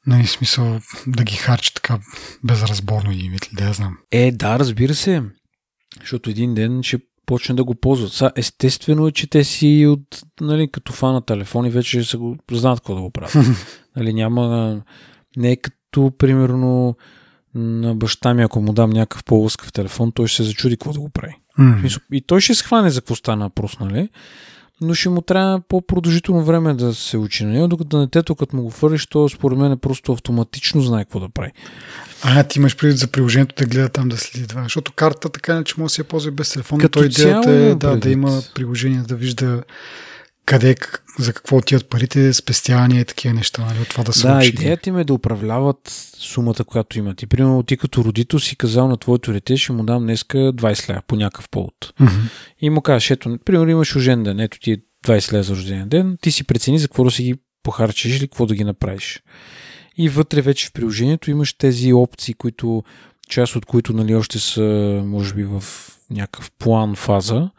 [0.08, 2.00] нали, смисъл да ги харчи така
[2.44, 3.98] безразборно и да я знам.
[4.12, 5.24] Е, да, разбира се.
[6.00, 8.12] Защото един ден ще почне да го ползват.
[8.12, 12.80] Са, естествено е, че те си от, нали, като фана телефони вече са го, знаят
[12.80, 13.36] какво да го правят.
[13.96, 14.82] нали, няма,
[15.38, 16.96] не е като, примерно,
[17.56, 21.00] на баща ми, ако му дам някакъв по-лъскав телефон, той ще се зачуди какво да
[21.00, 21.36] го прави.
[21.60, 22.02] Mm.
[22.12, 24.10] И той ще схване за какво стана въпрос, нали?
[24.82, 28.64] но ще му трябва по-продължително време да се учи на него, докато детето, като му
[28.64, 31.52] го фърлиш, то според мен е просто автоматично знае какво да прави.
[32.24, 35.56] А, ти имаш предвид за приложението да гледа там да следи това, защото карта така
[35.56, 38.10] не че може да си я ползва без телефон, Като той идеята е да, да
[38.10, 39.64] има приложение да вижда
[40.52, 40.76] къде,
[41.20, 44.50] за какво отиват парите, спестявания и такива неща, нали, от това да се Да, учи.
[44.50, 45.80] идеята им е да управляват
[46.18, 47.22] сумата, която имат.
[47.22, 50.90] И примерно ти като родител си казал на твоето дете, ще му дам днеска 20
[50.90, 51.94] лева по някакъв повод.
[52.00, 52.12] Мгм.
[52.62, 55.90] И му кажеш, ето, примерно имаш рожден ден, ето ти е 20 лева за рожден
[55.90, 59.24] ден, ти си прецени за какво да си ги похарчиш или какво да ги направиш.
[59.98, 62.84] И вътре вече в приложението имаш тези опции, които,
[63.30, 64.62] част от които нали, още са,
[65.06, 65.64] може би, в
[66.10, 67.50] някакъв план фаза.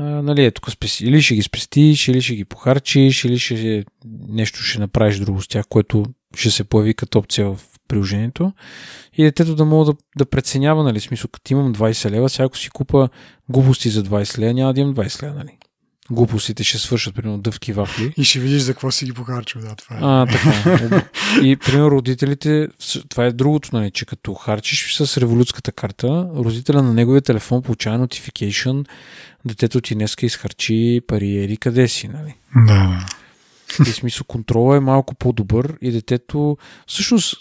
[0.00, 3.84] Нали, е, тук спеси, или ще ги спестиш, или ще ги похарчиш, или ще,
[4.28, 6.04] нещо ще направиш друго с тях, което
[6.36, 8.52] ще се появи като опция в приложението.
[9.16, 12.58] И детето да мога да, да преценява, нали, смисъл, като имам 20 лева, сега ако
[12.58, 13.08] си купа
[13.48, 15.58] глупости за 20 лева, няма да имам 20 лева, нали.
[16.10, 18.14] Глупостите ще свършат, примерно, дъвки вафли.
[18.16, 19.98] И ще видиш за какво си ги похарчил, да, това е.
[20.02, 21.08] А, така.
[21.42, 22.68] И, примерно, родителите,
[23.08, 28.06] това е другото, нали, че като харчиш с революцката карта, родителя на неговия телефон получава
[28.06, 28.86] notification,
[29.44, 32.34] детето ти днеска изхарчи пари, ери къде си, нали.
[32.56, 33.06] Да,
[33.78, 33.90] да.
[33.90, 36.56] И смисъл контрола е малко по-добър и детето,
[36.86, 37.36] всъщност,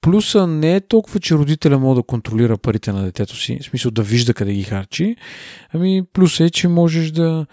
[0.00, 3.90] плюса не е толкова, че родителя може да контролира парите на детето си, в смисъл
[3.90, 5.16] да вижда къде ги харчи,
[5.74, 7.46] ами плюса е, че можеш да,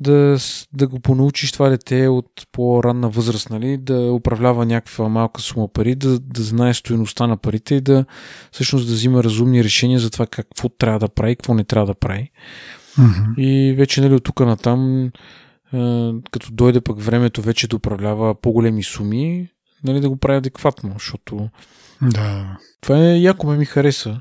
[0.00, 0.38] да,
[0.72, 5.94] да го понаучиш това дете от по-ранна възраст, нали, да управлява някаква малка сума пари,
[5.94, 8.04] да, да знае стоеността на парите и да
[8.52, 11.94] всъщност да взима разумни решения за това какво трябва да прави, какво не трябва да
[11.94, 12.30] прави.
[12.98, 13.32] Мгм.
[13.36, 15.10] И вече нали, от тук натам,
[15.72, 19.48] а, като дойде пък времето вече да управлява по-големи суми,
[19.84, 21.48] нали, да го прави адекватно, защото
[22.02, 22.56] Да.
[22.80, 24.20] това е яко ме ми хареса.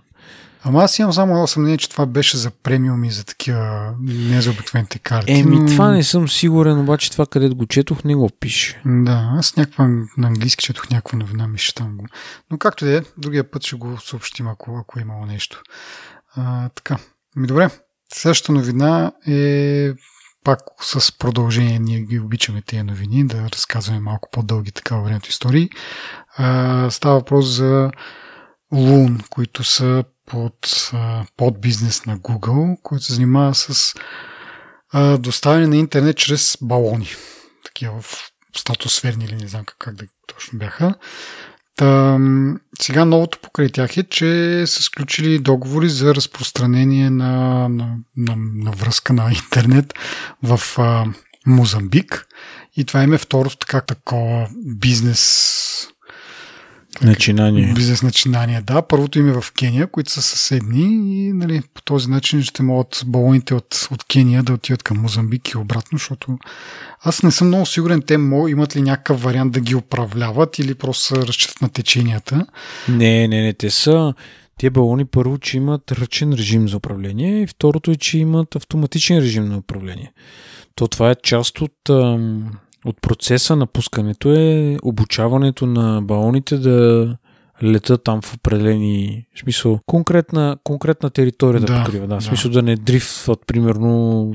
[0.64, 4.50] Ама аз имам само едно съмнение, че това беше за премиуми, за такива не за
[4.52, 5.32] обикновените карти.
[5.32, 8.82] Еми, но- това не съм сигурен, обаче това където го четох не го пише.
[8.86, 9.88] Да, аз някаква
[10.18, 12.06] на английски четох някаква новина, мисля там го.
[12.52, 15.62] Но както да е, другия път ще го съобщим, ако, ако е имало нещо.
[16.36, 16.98] А, така.
[17.36, 17.70] Ми добре.
[18.14, 19.92] Следващата новина е
[20.44, 21.80] пак с продължение.
[21.80, 25.70] Ние ги обичаме тези новини, да разказваме малко по-дълги така времето истории.
[26.38, 27.92] А, става въпрос за
[28.74, 30.92] Loon, които са под,
[31.38, 33.94] под бизнес на Google, който се занимава с
[34.92, 37.10] а, доставяне на интернет чрез балони.
[37.66, 40.96] Такива в статосферни или не знам как, как да точно бяха.
[41.76, 42.18] Та,
[42.82, 48.72] сега новото покрай тях е, че са сключили договори за разпространение на, на, на, на
[48.72, 49.94] връзка на интернет
[50.44, 51.06] в а,
[51.46, 52.28] Мозамбик.
[52.76, 55.50] И това им е второто така такова бизнес
[57.02, 57.74] Начинание.
[57.74, 58.82] Бизнес начинания, да.
[58.82, 63.04] Първото им е в Кения, които са съседни и нали, по този начин ще могат
[63.06, 66.38] балоните от, от Кения да отидат към Мозамбик и обратно, защото
[67.02, 68.14] аз не съм много сигурен те
[68.50, 72.46] имат ли някакъв вариант да ги управляват или просто разчитат на теченията.
[72.90, 74.14] Не, не, не, те са...
[74.60, 79.18] Тия балони първо, че имат ръчен режим за управление и второто е, че имат автоматичен
[79.18, 80.12] режим на управление.
[80.76, 82.52] То това е част от, ам,
[82.90, 87.18] от процеса на пускането е обучаването на балоните да
[87.64, 92.08] летат там в определени, в смисъл, конкретна, конкретна територия да, Да, покрива.
[92.08, 92.26] Да, в да.
[92.26, 94.34] смисъл да не дрифтват, примерно,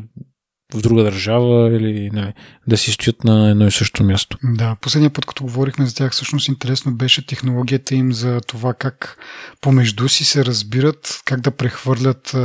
[0.75, 2.35] в друга държава или не,
[2.69, 4.39] да си стоят на едно и също място.
[4.45, 9.19] Да, последния път, като говорихме за тях, всъщност интересно беше технологията им за това как
[9.61, 12.37] помежду си се разбират, как да прехвърлят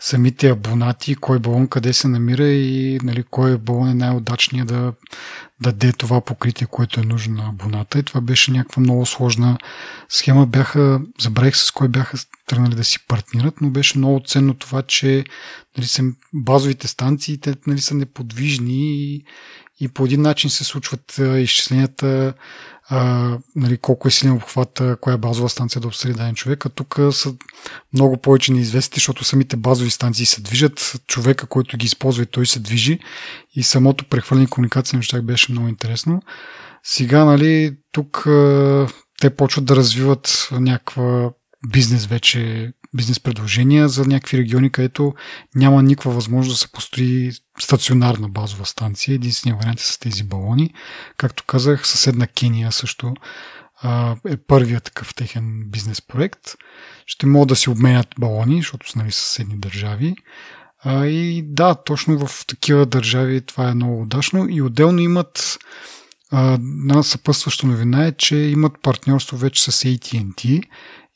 [0.00, 4.92] самите абонати, кой балон къде се намира и нали, кой балон е най-удачният да
[5.62, 7.98] даде това покритие, което е нужно на абоната.
[7.98, 9.58] И това беше някаква много сложна
[10.08, 10.46] схема.
[10.46, 15.24] Бяха, забравих с кой бяха тръгнали да си партнират, но беше много ценно това, че
[15.76, 16.02] нали, са
[16.34, 19.24] базовите станции те нали, са неподвижни и,
[19.80, 22.34] и по един начин се случват изчисленията
[22.90, 26.68] а, нали, колко е силен обхвата, коя е базова станция да обсъди даден човек, а
[26.68, 27.34] тук са
[27.92, 32.46] много повече неизвестни, защото самите базови станции се движат, човека, който ги използва и той
[32.46, 32.98] се движи.
[33.54, 36.22] И самото прехвърляне комуникация между тях беше много интересно.
[36.82, 38.88] Сега, нали, тук а,
[39.20, 41.30] те почват да развиват някаква
[41.72, 45.14] бизнес вече, бизнес предложения за някакви региони, където
[45.54, 49.14] няма никаква възможност да се построи стационарна базова станция.
[49.14, 50.74] Единственият вариант е с тези балони.
[51.16, 53.14] Както казах, съседна Кения също
[54.28, 56.40] е първият такъв техен бизнес проект.
[57.06, 60.14] Ще могат да си обменят балони, защото са нали, съседни държави.
[60.84, 64.46] А, и да, точно в такива държави това е много удачно.
[64.48, 65.58] И отделно имат
[66.32, 70.62] една съпътстваща новина е, че имат партньорство вече с AT&T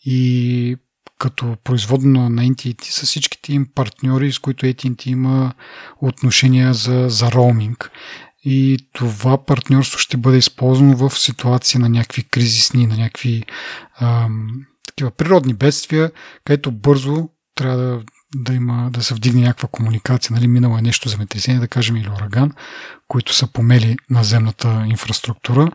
[0.04, 0.76] и
[1.22, 5.52] като производно на AT&T са всичките им партньори, с които AT&T има
[6.00, 7.90] отношения за, за роуминг.
[8.44, 13.44] И това партньорство ще бъде използвано в ситуации на някакви кризисни, на някакви
[14.00, 16.10] ам, такива природни бедствия,
[16.44, 18.00] където бързо трябва да,
[18.34, 20.34] да има, да се вдигне някаква комуникация.
[20.34, 22.52] Нали, минало е нещо земетресение, да кажем, или ураган,
[23.08, 25.70] които са помели наземната инфраструктура.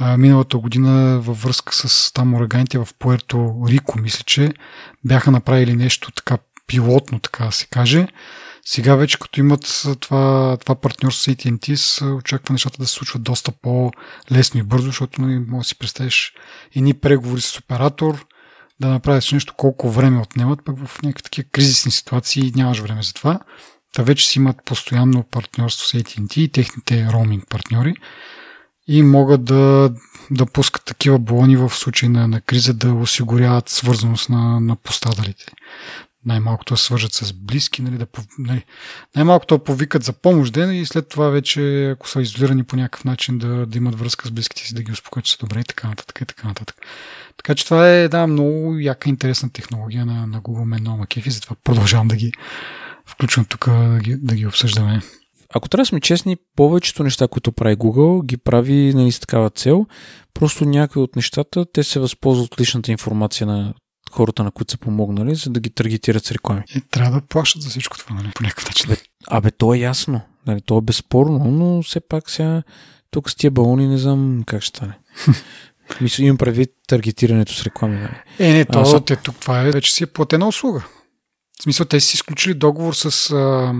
[0.00, 4.52] Миналата година във връзка с там ураганите в Пуерто Рико, мисля, че
[5.04, 8.08] бяха направили нещо така пилотно, така да се каже.
[8.64, 13.52] Сега вече като имат това, това партньорство с AT&T, очаква нещата да се случват доста
[13.52, 16.32] по-лесно и бързо, защото нали, може да си представиш
[16.76, 18.26] едни преговори с оператор,
[18.80, 23.12] да направиш нещо колко време отнемат, пък в някакви такива кризисни ситуации нямаш време за
[23.12, 23.40] това.
[23.94, 27.94] Та вече си имат постоянно партньорство с AT&T и техните роуминг партньори
[28.88, 29.92] и могат да,
[30.30, 35.44] да пускат такива балони в случай на, на криза да осигуряват свързаност на, на пострадалите.
[36.24, 38.06] Най-малкото да свържат с близки, нали, да,
[38.38, 38.64] нали,
[39.16, 43.04] най-малкото да повикат за помощ ден и след това вече, ако са изолирани по някакъв
[43.04, 45.64] начин, да, да имат връзка с близките си, да ги успокоят, че са добре и
[45.64, 46.20] така нататък.
[46.20, 46.76] И така, нататък.
[47.36, 51.56] така че това е да, много яка интересна технология на, на Google мен много затова
[51.64, 52.32] продължавам да ги
[53.06, 55.00] включвам тук да ги, да ги обсъждаме
[55.54, 59.50] ако трябва да сме честни, повечето неща, които прави Google, ги прави нали, с такава
[59.50, 59.86] цел.
[60.34, 63.74] Просто някои от нещата, те се възползват от личната информация на
[64.10, 66.62] хората, на които са помогнали, за да ги таргетират с реклами.
[66.74, 68.86] И трябва да плащат за всичко това, нали, по някакъв начин.
[68.90, 70.20] Абе, абе то е ясно.
[70.46, 72.62] Нали, то е безспорно, но все пак сега
[73.10, 74.98] тук с тия балони не знам как ще стане.
[76.00, 77.96] Мисля, имам предвид таргетирането с реклами.
[77.96, 78.14] Нали.
[78.38, 80.84] Е, не, то, а, те, тук това е вече си е платена услуга.
[81.60, 83.74] В смисъл, те си изключили договор с а,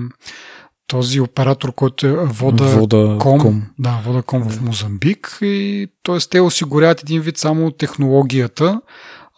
[0.89, 6.19] този оператор, който е Vodacom, да, Vodacom в Мозамбик и т.е.
[6.31, 8.81] те осигуряват един вид само технологията,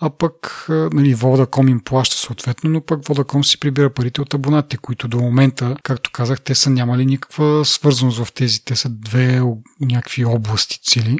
[0.00, 4.76] а пък нали, Vodacom им плаща съответно, но пък Vodacom си прибира парите от абонатите,
[4.76, 8.64] които до момента, както казах, те са нямали никаква свързаност в тези.
[8.64, 9.42] Те са две
[9.80, 11.16] някакви области цели,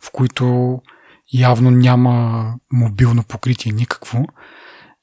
[0.00, 0.78] в които
[1.32, 4.26] явно няма мобилно покритие никакво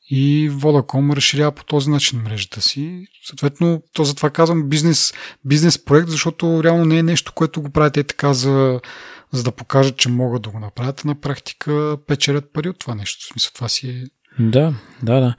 [0.10, 3.08] и Vodacom разширява по този начин мрежата си.
[3.28, 5.14] Съответно, то затова казвам бизнес,
[5.45, 8.80] бизнес проект, защото реално не е нещо, което го правите така за,
[9.32, 11.06] за да покажат, че могат да го направят.
[11.06, 13.26] На практика печелят пари от това нещо.
[13.26, 14.03] В смисъл, това си е
[14.39, 15.36] да, да, да.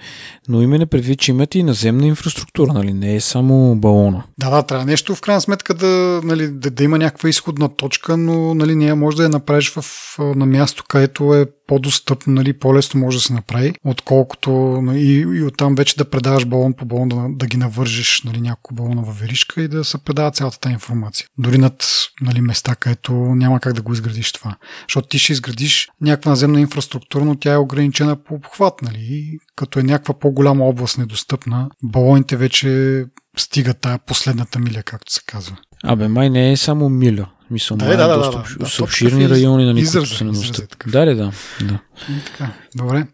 [0.48, 2.92] Но именно предвид, че имате и наземна инфраструктура, нали?
[2.92, 4.24] Не е само балона.
[4.38, 8.16] Да, да, трябва нещо в крайна сметка да, нали, да, да има някаква изходна точка,
[8.16, 9.84] но нали, не може да я направиш в,
[10.18, 14.50] на място, където е по-достъпно, нали, по-лесно може да се направи, отколкото
[14.82, 18.40] нали, и, и оттам вече да предаваш балон по балон, да, да ги навържиш нали,
[18.40, 21.26] няколко балона в веришка и да се предава цялата тази информация.
[21.38, 21.84] Дори над
[22.20, 24.56] нали, места, където няма как да го изградиш това.
[24.88, 28.82] Защото ти ще изградиш някаква наземна инфраструктура, но тя е ограничена по обхват.
[28.82, 33.04] Нали, като е някаква по-голяма област недостъпна, балоните вече
[33.38, 35.56] стигат тая последната миля, както се казва.
[35.84, 37.28] Абе, май не е само миля.
[37.50, 40.92] Мисля, да, да, да, доста да, да, обширни райони на никакво са недостъпни.
[40.92, 41.32] Да, да, да.
[41.62, 41.78] да.
[42.26, 43.06] така, добре.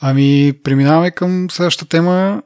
[0.00, 2.42] Ами, преминаваме към следващата тема.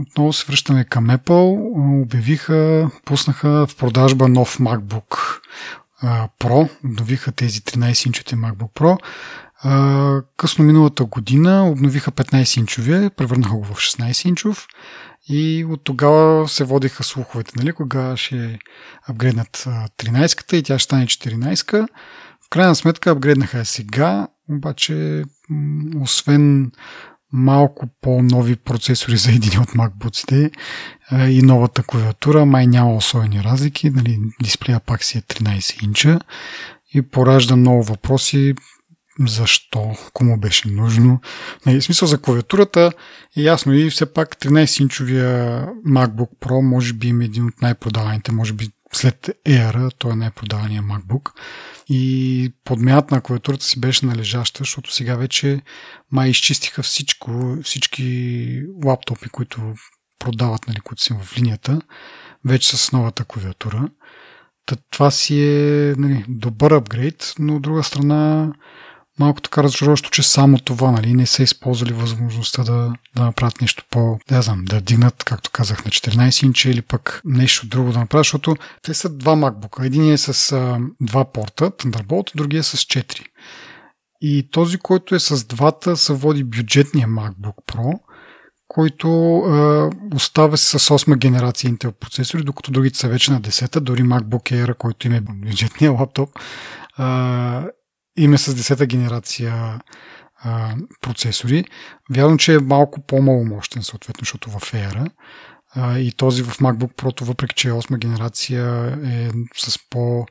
[0.00, 2.02] Отново се връщаме към Apple.
[2.02, 5.38] Обявиха, пуснаха в продажба нов MacBook
[6.40, 6.68] Pro.
[6.84, 8.98] Обновиха тези 13-инчови MacBook Pro.
[10.36, 14.66] късно миналата година обновиха 15-инчовия, превърнаха го в 16-инчов.
[15.28, 18.58] И от тогава се водиха слуховете, нали, кога ще
[19.08, 19.56] апгрейднат
[19.98, 21.88] 13-ката и тя ще стане 14-ка.
[22.46, 25.24] В крайна сметка апгрейднаха я сега, обаче
[26.00, 26.72] освен
[27.32, 30.50] малко по-нови процесори за един от MacBook
[31.28, 36.20] и новата клавиатура, май няма особени разлики, нали, дисплея пак си е 13 инча
[36.94, 38.54] и поражда много въпроси
[39.20, 41.20] защо, кому беше нужно.
[41.66, 42.92] Нали, в смисъл за клавиатурата
[43.36, 48.52] е ясно и все пак 13-инчовия MacBook Pro може би има един от най-продаваните, може
[48.52, 51.30] би след Air, той е най-продавания MacBook.
[51.88, 55.60] И подмяната на клавиатурата си беше належаща, защото сега вече
[56.12, 59.74] май изчистиха всичко, всички лаптопи, които
[60.18, 61.80] продават, нали, които са в линията,
[62.44, 63.88] вече с новата клавиатура.
[64.66, 68.52] Та, това си е нали, добър апгрейд, но от друга страна
[69.18, 73.84] малко така разочароващо, че само това, нали, не са използвали възможността да, да направят нещо
[73.90, 77.98] по, да знам, да дигнат, както казах, на 14 инча или пък нещо друго да
[77.98, 79.86] направят, защото те са два MacBook.
[79.86, 83.26] Един е с а, два порта, Thunderbolt, другия е с 4.
[84.20, 87.98] И този, който е с двата, се води бюджетния MacBook Pro,
[88.68, 94.02] който е, остава с 8 генерация Intel процесори, докато другите са вече на 10-та, дори
[94.02, 96.30] MacBook Air, който им е бюджетния лаптоп,
[96.98, 97.02] е,
[98.16, 99.80] име с 10-та генерация
[100.44, 101.64] а, процесори.
[102.10, 105.10] Вярвам, че е малко по-маломощен, съответно, защото в Air
[105.74, 110.26] а, и този в MacBook Pro, въпреки че е 8 генерация, е с по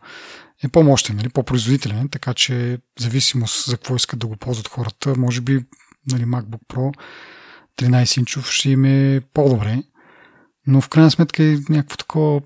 [0.63, 5.41] е по-мощен, нали, по-производителен, така че зависимост за какво искат да го ползват хората, може
[5.41, 5.65] би
[6.11, 6.93] нали, MacBook Pro
[7.77, 9.83] 13 инчов ще им е по-добре,
[10.67, 12.41] но в крайна сметка е някакво такова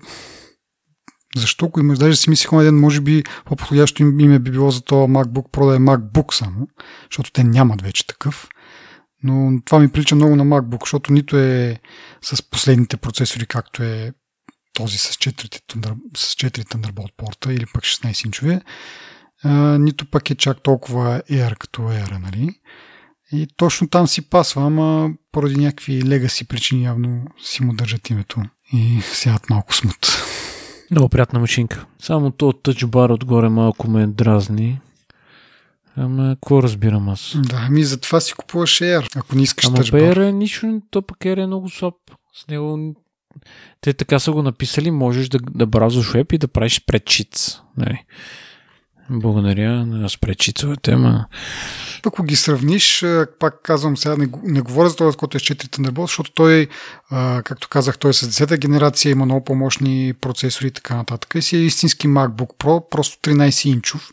[1.40, 1.98] защо го имаш?
[1.98, 5.70] Даже си мислих един, може би по-подходящо им, име би било за това MacBook Pro
[5.70, 6.68] да е MacBook само,
[7.10, 8.48] защото те нямат вече такъв.
[9.22, 11.80] Но това ми прилича много на MacBook, защото нито е
[12.22, 14.12] с последните процесори, както е
[14.72, 18.60] този с 4, с 4 Thunderbolt порта или пък 16 инчове,
[19.44, 22.60] а, нито пък е чак толкова Air като Air, нали?
[23.32, 28.42] И точно там си пасва, ама поради някакви легаси причини явно си му държат името
[28.72, 30.22] и сядат малко смут.
[30.90, 31.86] Много приятна машинка.
[31.98, 34.80] Само то тъчбар отгоре малко ме дразни.
[35.96, 37.36] Ама, какво разбирам аз?
[37.36, 40.00] Да, ами затова си купуваш Air, ако не искаш Ама тъчбар.
[40.00, 41.94] Air е нищо, то пък Air е много слаб.
[42.34, 42.94] С него
[43.80, 47.60] те така са го написали, можеш да, да бразваш веб и да правиш предчиц.
[47.76, 48.04] Нали.
[49.10, 51.26] Благодаря на спречицовете, ама...
[52.06, 53.04] Ако ги сравниш,
[53.40, 56.68] пак казвам сега, не, не говоря за това, който е с 4 Thunderbolt, защото той,
[57.44, 61.34] както казах, той е с 10-та генерация, има много по-мощни процесори и така нататък.
[61.34, 64.10] И си е истински MacBook Pro, просто 13 инчов.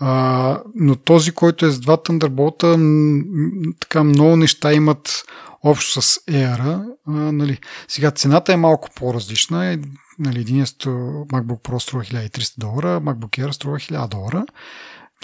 [0.00, 2.62] А, но този, който е с два Thunderbolt,
[3.80, 5.24] така много неща имат
[5.62, 6.60] общо с Air.
[7.06, 7.58] А, нали.
[7.88, 9.78] Сега цената е малко по-различна.
[10.18, 14.44] Е, нали, един MacBook Pro струва 1300 долара, MacBook Air струва 1000 долара.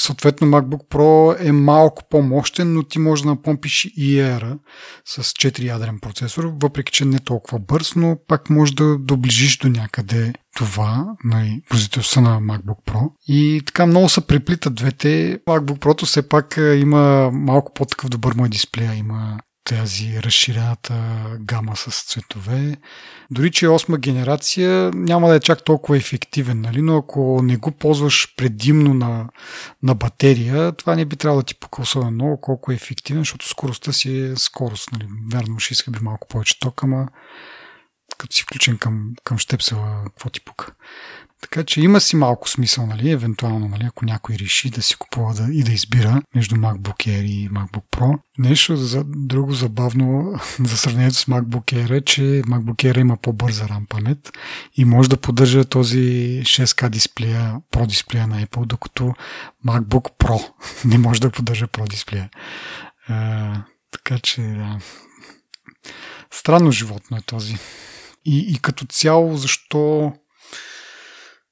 [0.00, 4.58] Съответно, MacBook Pro е малко по-мощен, но ти можеш да напомпиш и Air
[5.04, 9.58] с 4 ядрен процесор, въпреки че не е толкова бърз, но пак можеш да доближиш
[9.58, 13.10] до някъде това, нали, производителността на MacBook Pro.
[13.28, 15.38] И така много се преплитат двете.
[15.48, 22.04] MacBook Pro все пак има малко по-такъв добър мой дисплея, има тази разширената гама с
[22.04, 22.76] цветове.
[23.30, 26.82] Дори, че е 8 генерация, няма да е чак толкова ефективен, нали?
[26.82, 29.28] но ако не го ползваш предимно на,
[29.82, 33.48] на батерия, това не би трябвало да ти пука особено много колко е ефективен, защото
[33.48, 34.92] скоростта си е скорост.
[34.92, 35.08] Нали?
[35.32, 37.08] Верно, ще би малко повече ток, ама
[38.18, 40.72] като си включен към, към щепсела, какво ти пука.
[41.44, 45.34] Така че има си малко смисъл, нали, евентуално, нали, ако някой реши да си купува
[45.34, 48.18] да, и да избира между MacBook Air и MacBook Pro.
[48.38, 53.64] Нещо за, друго забавно за сравнението с MacBook Air е, че MacBook Air има по-бърза
[53.64, 54.32] RAM памет
[54.76, 55.98] и може да поддържа този
[56.44, 59.14] 6K дисплея, Pro дисплея на Apple, докато
[59.66, 60.50] MacBook Pro
[60.84, 62.30] не може да поддържа Pro дисплея.
[63.08, 64.78] А, така че да.
[66.30, 67.56] Странно животно е този.
[68.24, 70.12] И, и като цяло, защо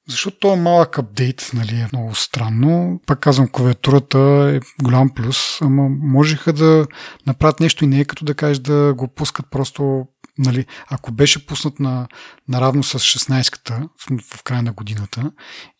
[0.09, 3.01] защото този малък апдейт нали, е много странно.
[3.05, 4.19] Пак казвам, клавиатурата
[4.55, 6.87] е голям плюс, ама можеха да
[7.27, 11.45] направят нещо и не е като да кажеш да го пускат просто Нали, ако беше
[11.45, 12.07] пуснат на,
[12.47, 15.31] наравно с 16-ката в, в края на годината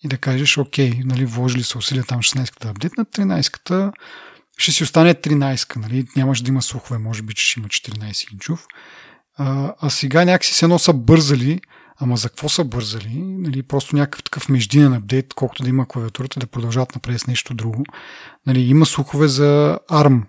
[0.03, 3.91] и да кажеш, окей, нали, вложили се усилия там 16-ката апдейт, на 13-ката
[4.57, 8.33] ще си остане 13-ка, нали, нямаш да има слухове, може би, че ще има 14
[8.33, 8.67] инчов.
[9.37, 11.61] А, а сега някакси се едно са бързали
[11.99, 13.21] Ама за какво са бързали?
[13.21, 17.53] Нали, просто някакъв такъв междинен апдейт, колкото да има клавиатурата, да продължават напред с нещо
[17.53, 17.83] друго.
[18.47, 20.23] Нали, има слухове за ARM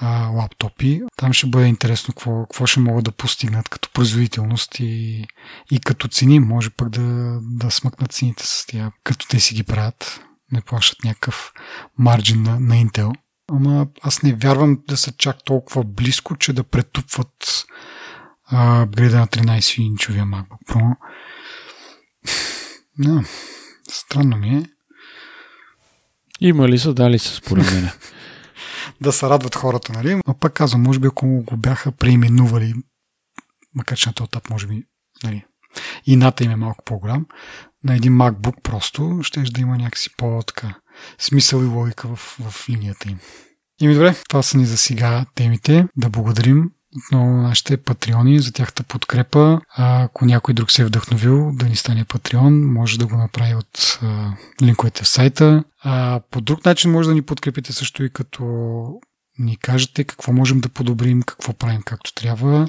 [0.00, 1.02] а, лаптопи.
[1.16, 5.24] Там ще бъде интересно какво, какво ще могат да постигнат като производителност и,
[5.70, 6.40] и като цени.
[6.40, 10.20] Може пък да, да смъкнат цените с тия, като те си ги правят.
[10.52, 11.52] Не плащат някакъв
[11.98, 13.12] марджин на, на Intel.
[13.52, 17.64] Ама аз не вярвам да са чак толкова близко, че да претупват
[18.52, 20.96] апгрейда на 13-инчовия MacBook Pro.
[22.98, 23.24] Да,
[23.90, 24.62] странно ми е.
[26.40, 27.90] Има ли са, дали са според мен.
[29.00, 30.20] да се радват хората, нали?
[30.26, 32.74] А пак казвам, може би ако го бяха преименували,
[33.74, 34.82] макар че на този етап, може би,
[35.24, 35.44] нали,
[36.06, 37.26] ината им е малко по-голям,
[37.84, 40.74] на един MacBook просто, ще да има някакси по-така
[41.18, 43.18] смисъл и логика в, в линията им.
[43.80, 45.86] И ми добре, това са ни за сега темите.
[45.96, 49.60] Да благодарим отново нашите патреони за тяхта подкрепа.
[49.76, 54.00] Ако някой друг се е вдъхновил да ни стане патреон, може да го направи от
[54.62, 55.64] линковете в сайта.
[56.30, 58.44] По друг начин може да ни подкрепите също и като
[59.38, 62.68] ни кажете какво можем да подобрим, какво правим както трябва.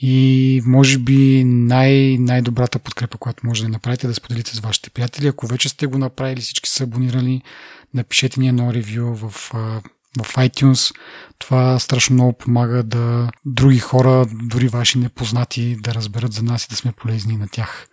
[0.00, 4.90] И може би най- най-добрата подкрепа, която може да направите, е да споделите с вашите
[4.90, 5.26] приятели.
[5.26, 7.42] Ако вече сте го направили, всички са абонирали,
[7.94, 9.52] напишете ни едно ревю в
[10.22, 10.94] в iTunes.
[11.38, 16.68] Това страшно много помага да други хора, дори ваши непознати, да разберат за нас и
[16.68, 17.88] да сме полезни на тях.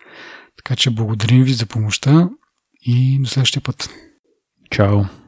[0.58, 2.30] Така че благодарим ви за помощта
[2.82, 3.90] и до следващия път.
[4.72, 5.21] Чао!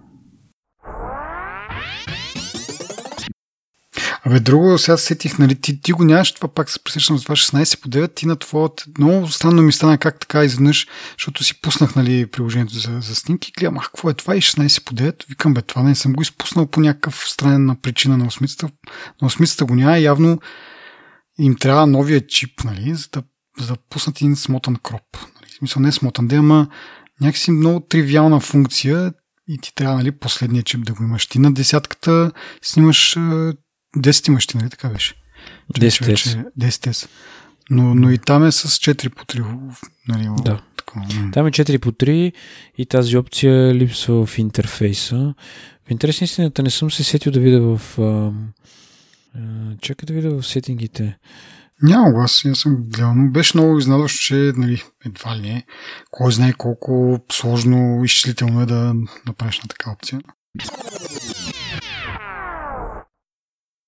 [4.26, 7.36] Абе, друго, сега сетих, нали, ти, ти го нямаш, това пак се пресещам за това
[7.36, 11.62] 16 по 9, ти на твоят, много странно ми стана как така изведнъж, защото си
[11.62, 15.30] пуснах, нали, приложението за, за снимки, гледам, ах, какво е това и 16 по 9,
[15.30, 18.70] викам, бе, това не съм го изпуснал по някакъв странна причина на осмицата,
[19.22, 20.40] на осмицата го няма, явно
[21.40, 23.24] им трябва новия чип, нали, за да,
[23.60, 25.18] за да пуснат един смотан кроп.
[25.36, 26.68] Нали, в смисъл не смотан, да, ама
[27.22, 29.14] някакси много тривиална функция
[29.48, 31.28] и ти трябва, нали, последния чип да го имаш.
[31.28, 33.18] Ти на десятката снимаш
[33.98, 35.16] 10 имаш ти, нали така беше?
[35.74, 37.10] 10 10
[37.70, 39.76] но, но и там е с 4 по 3.
[40.08, 40.62] Нали, да.
[40.78, 41.06] Такова.
[41.34, 42.34] Там е 4 по 3
[42.78, 45.34] и тази опция липсва в интерфейса.
[45.88, 48.00] В интерес на истината не съм се сетил да видя в...
[48.00, 48.32] А,
[49.36, 51.18] а, чакай да видя в сетингите.
[51.82, 55.66] Няма го, аз я съм гледал, но беше много изненадващо, че нали, едва ли не,
[56.12, 58.94] кой знае колко сложно изчислително е да
[59.28, 60.22] направиш на така опция.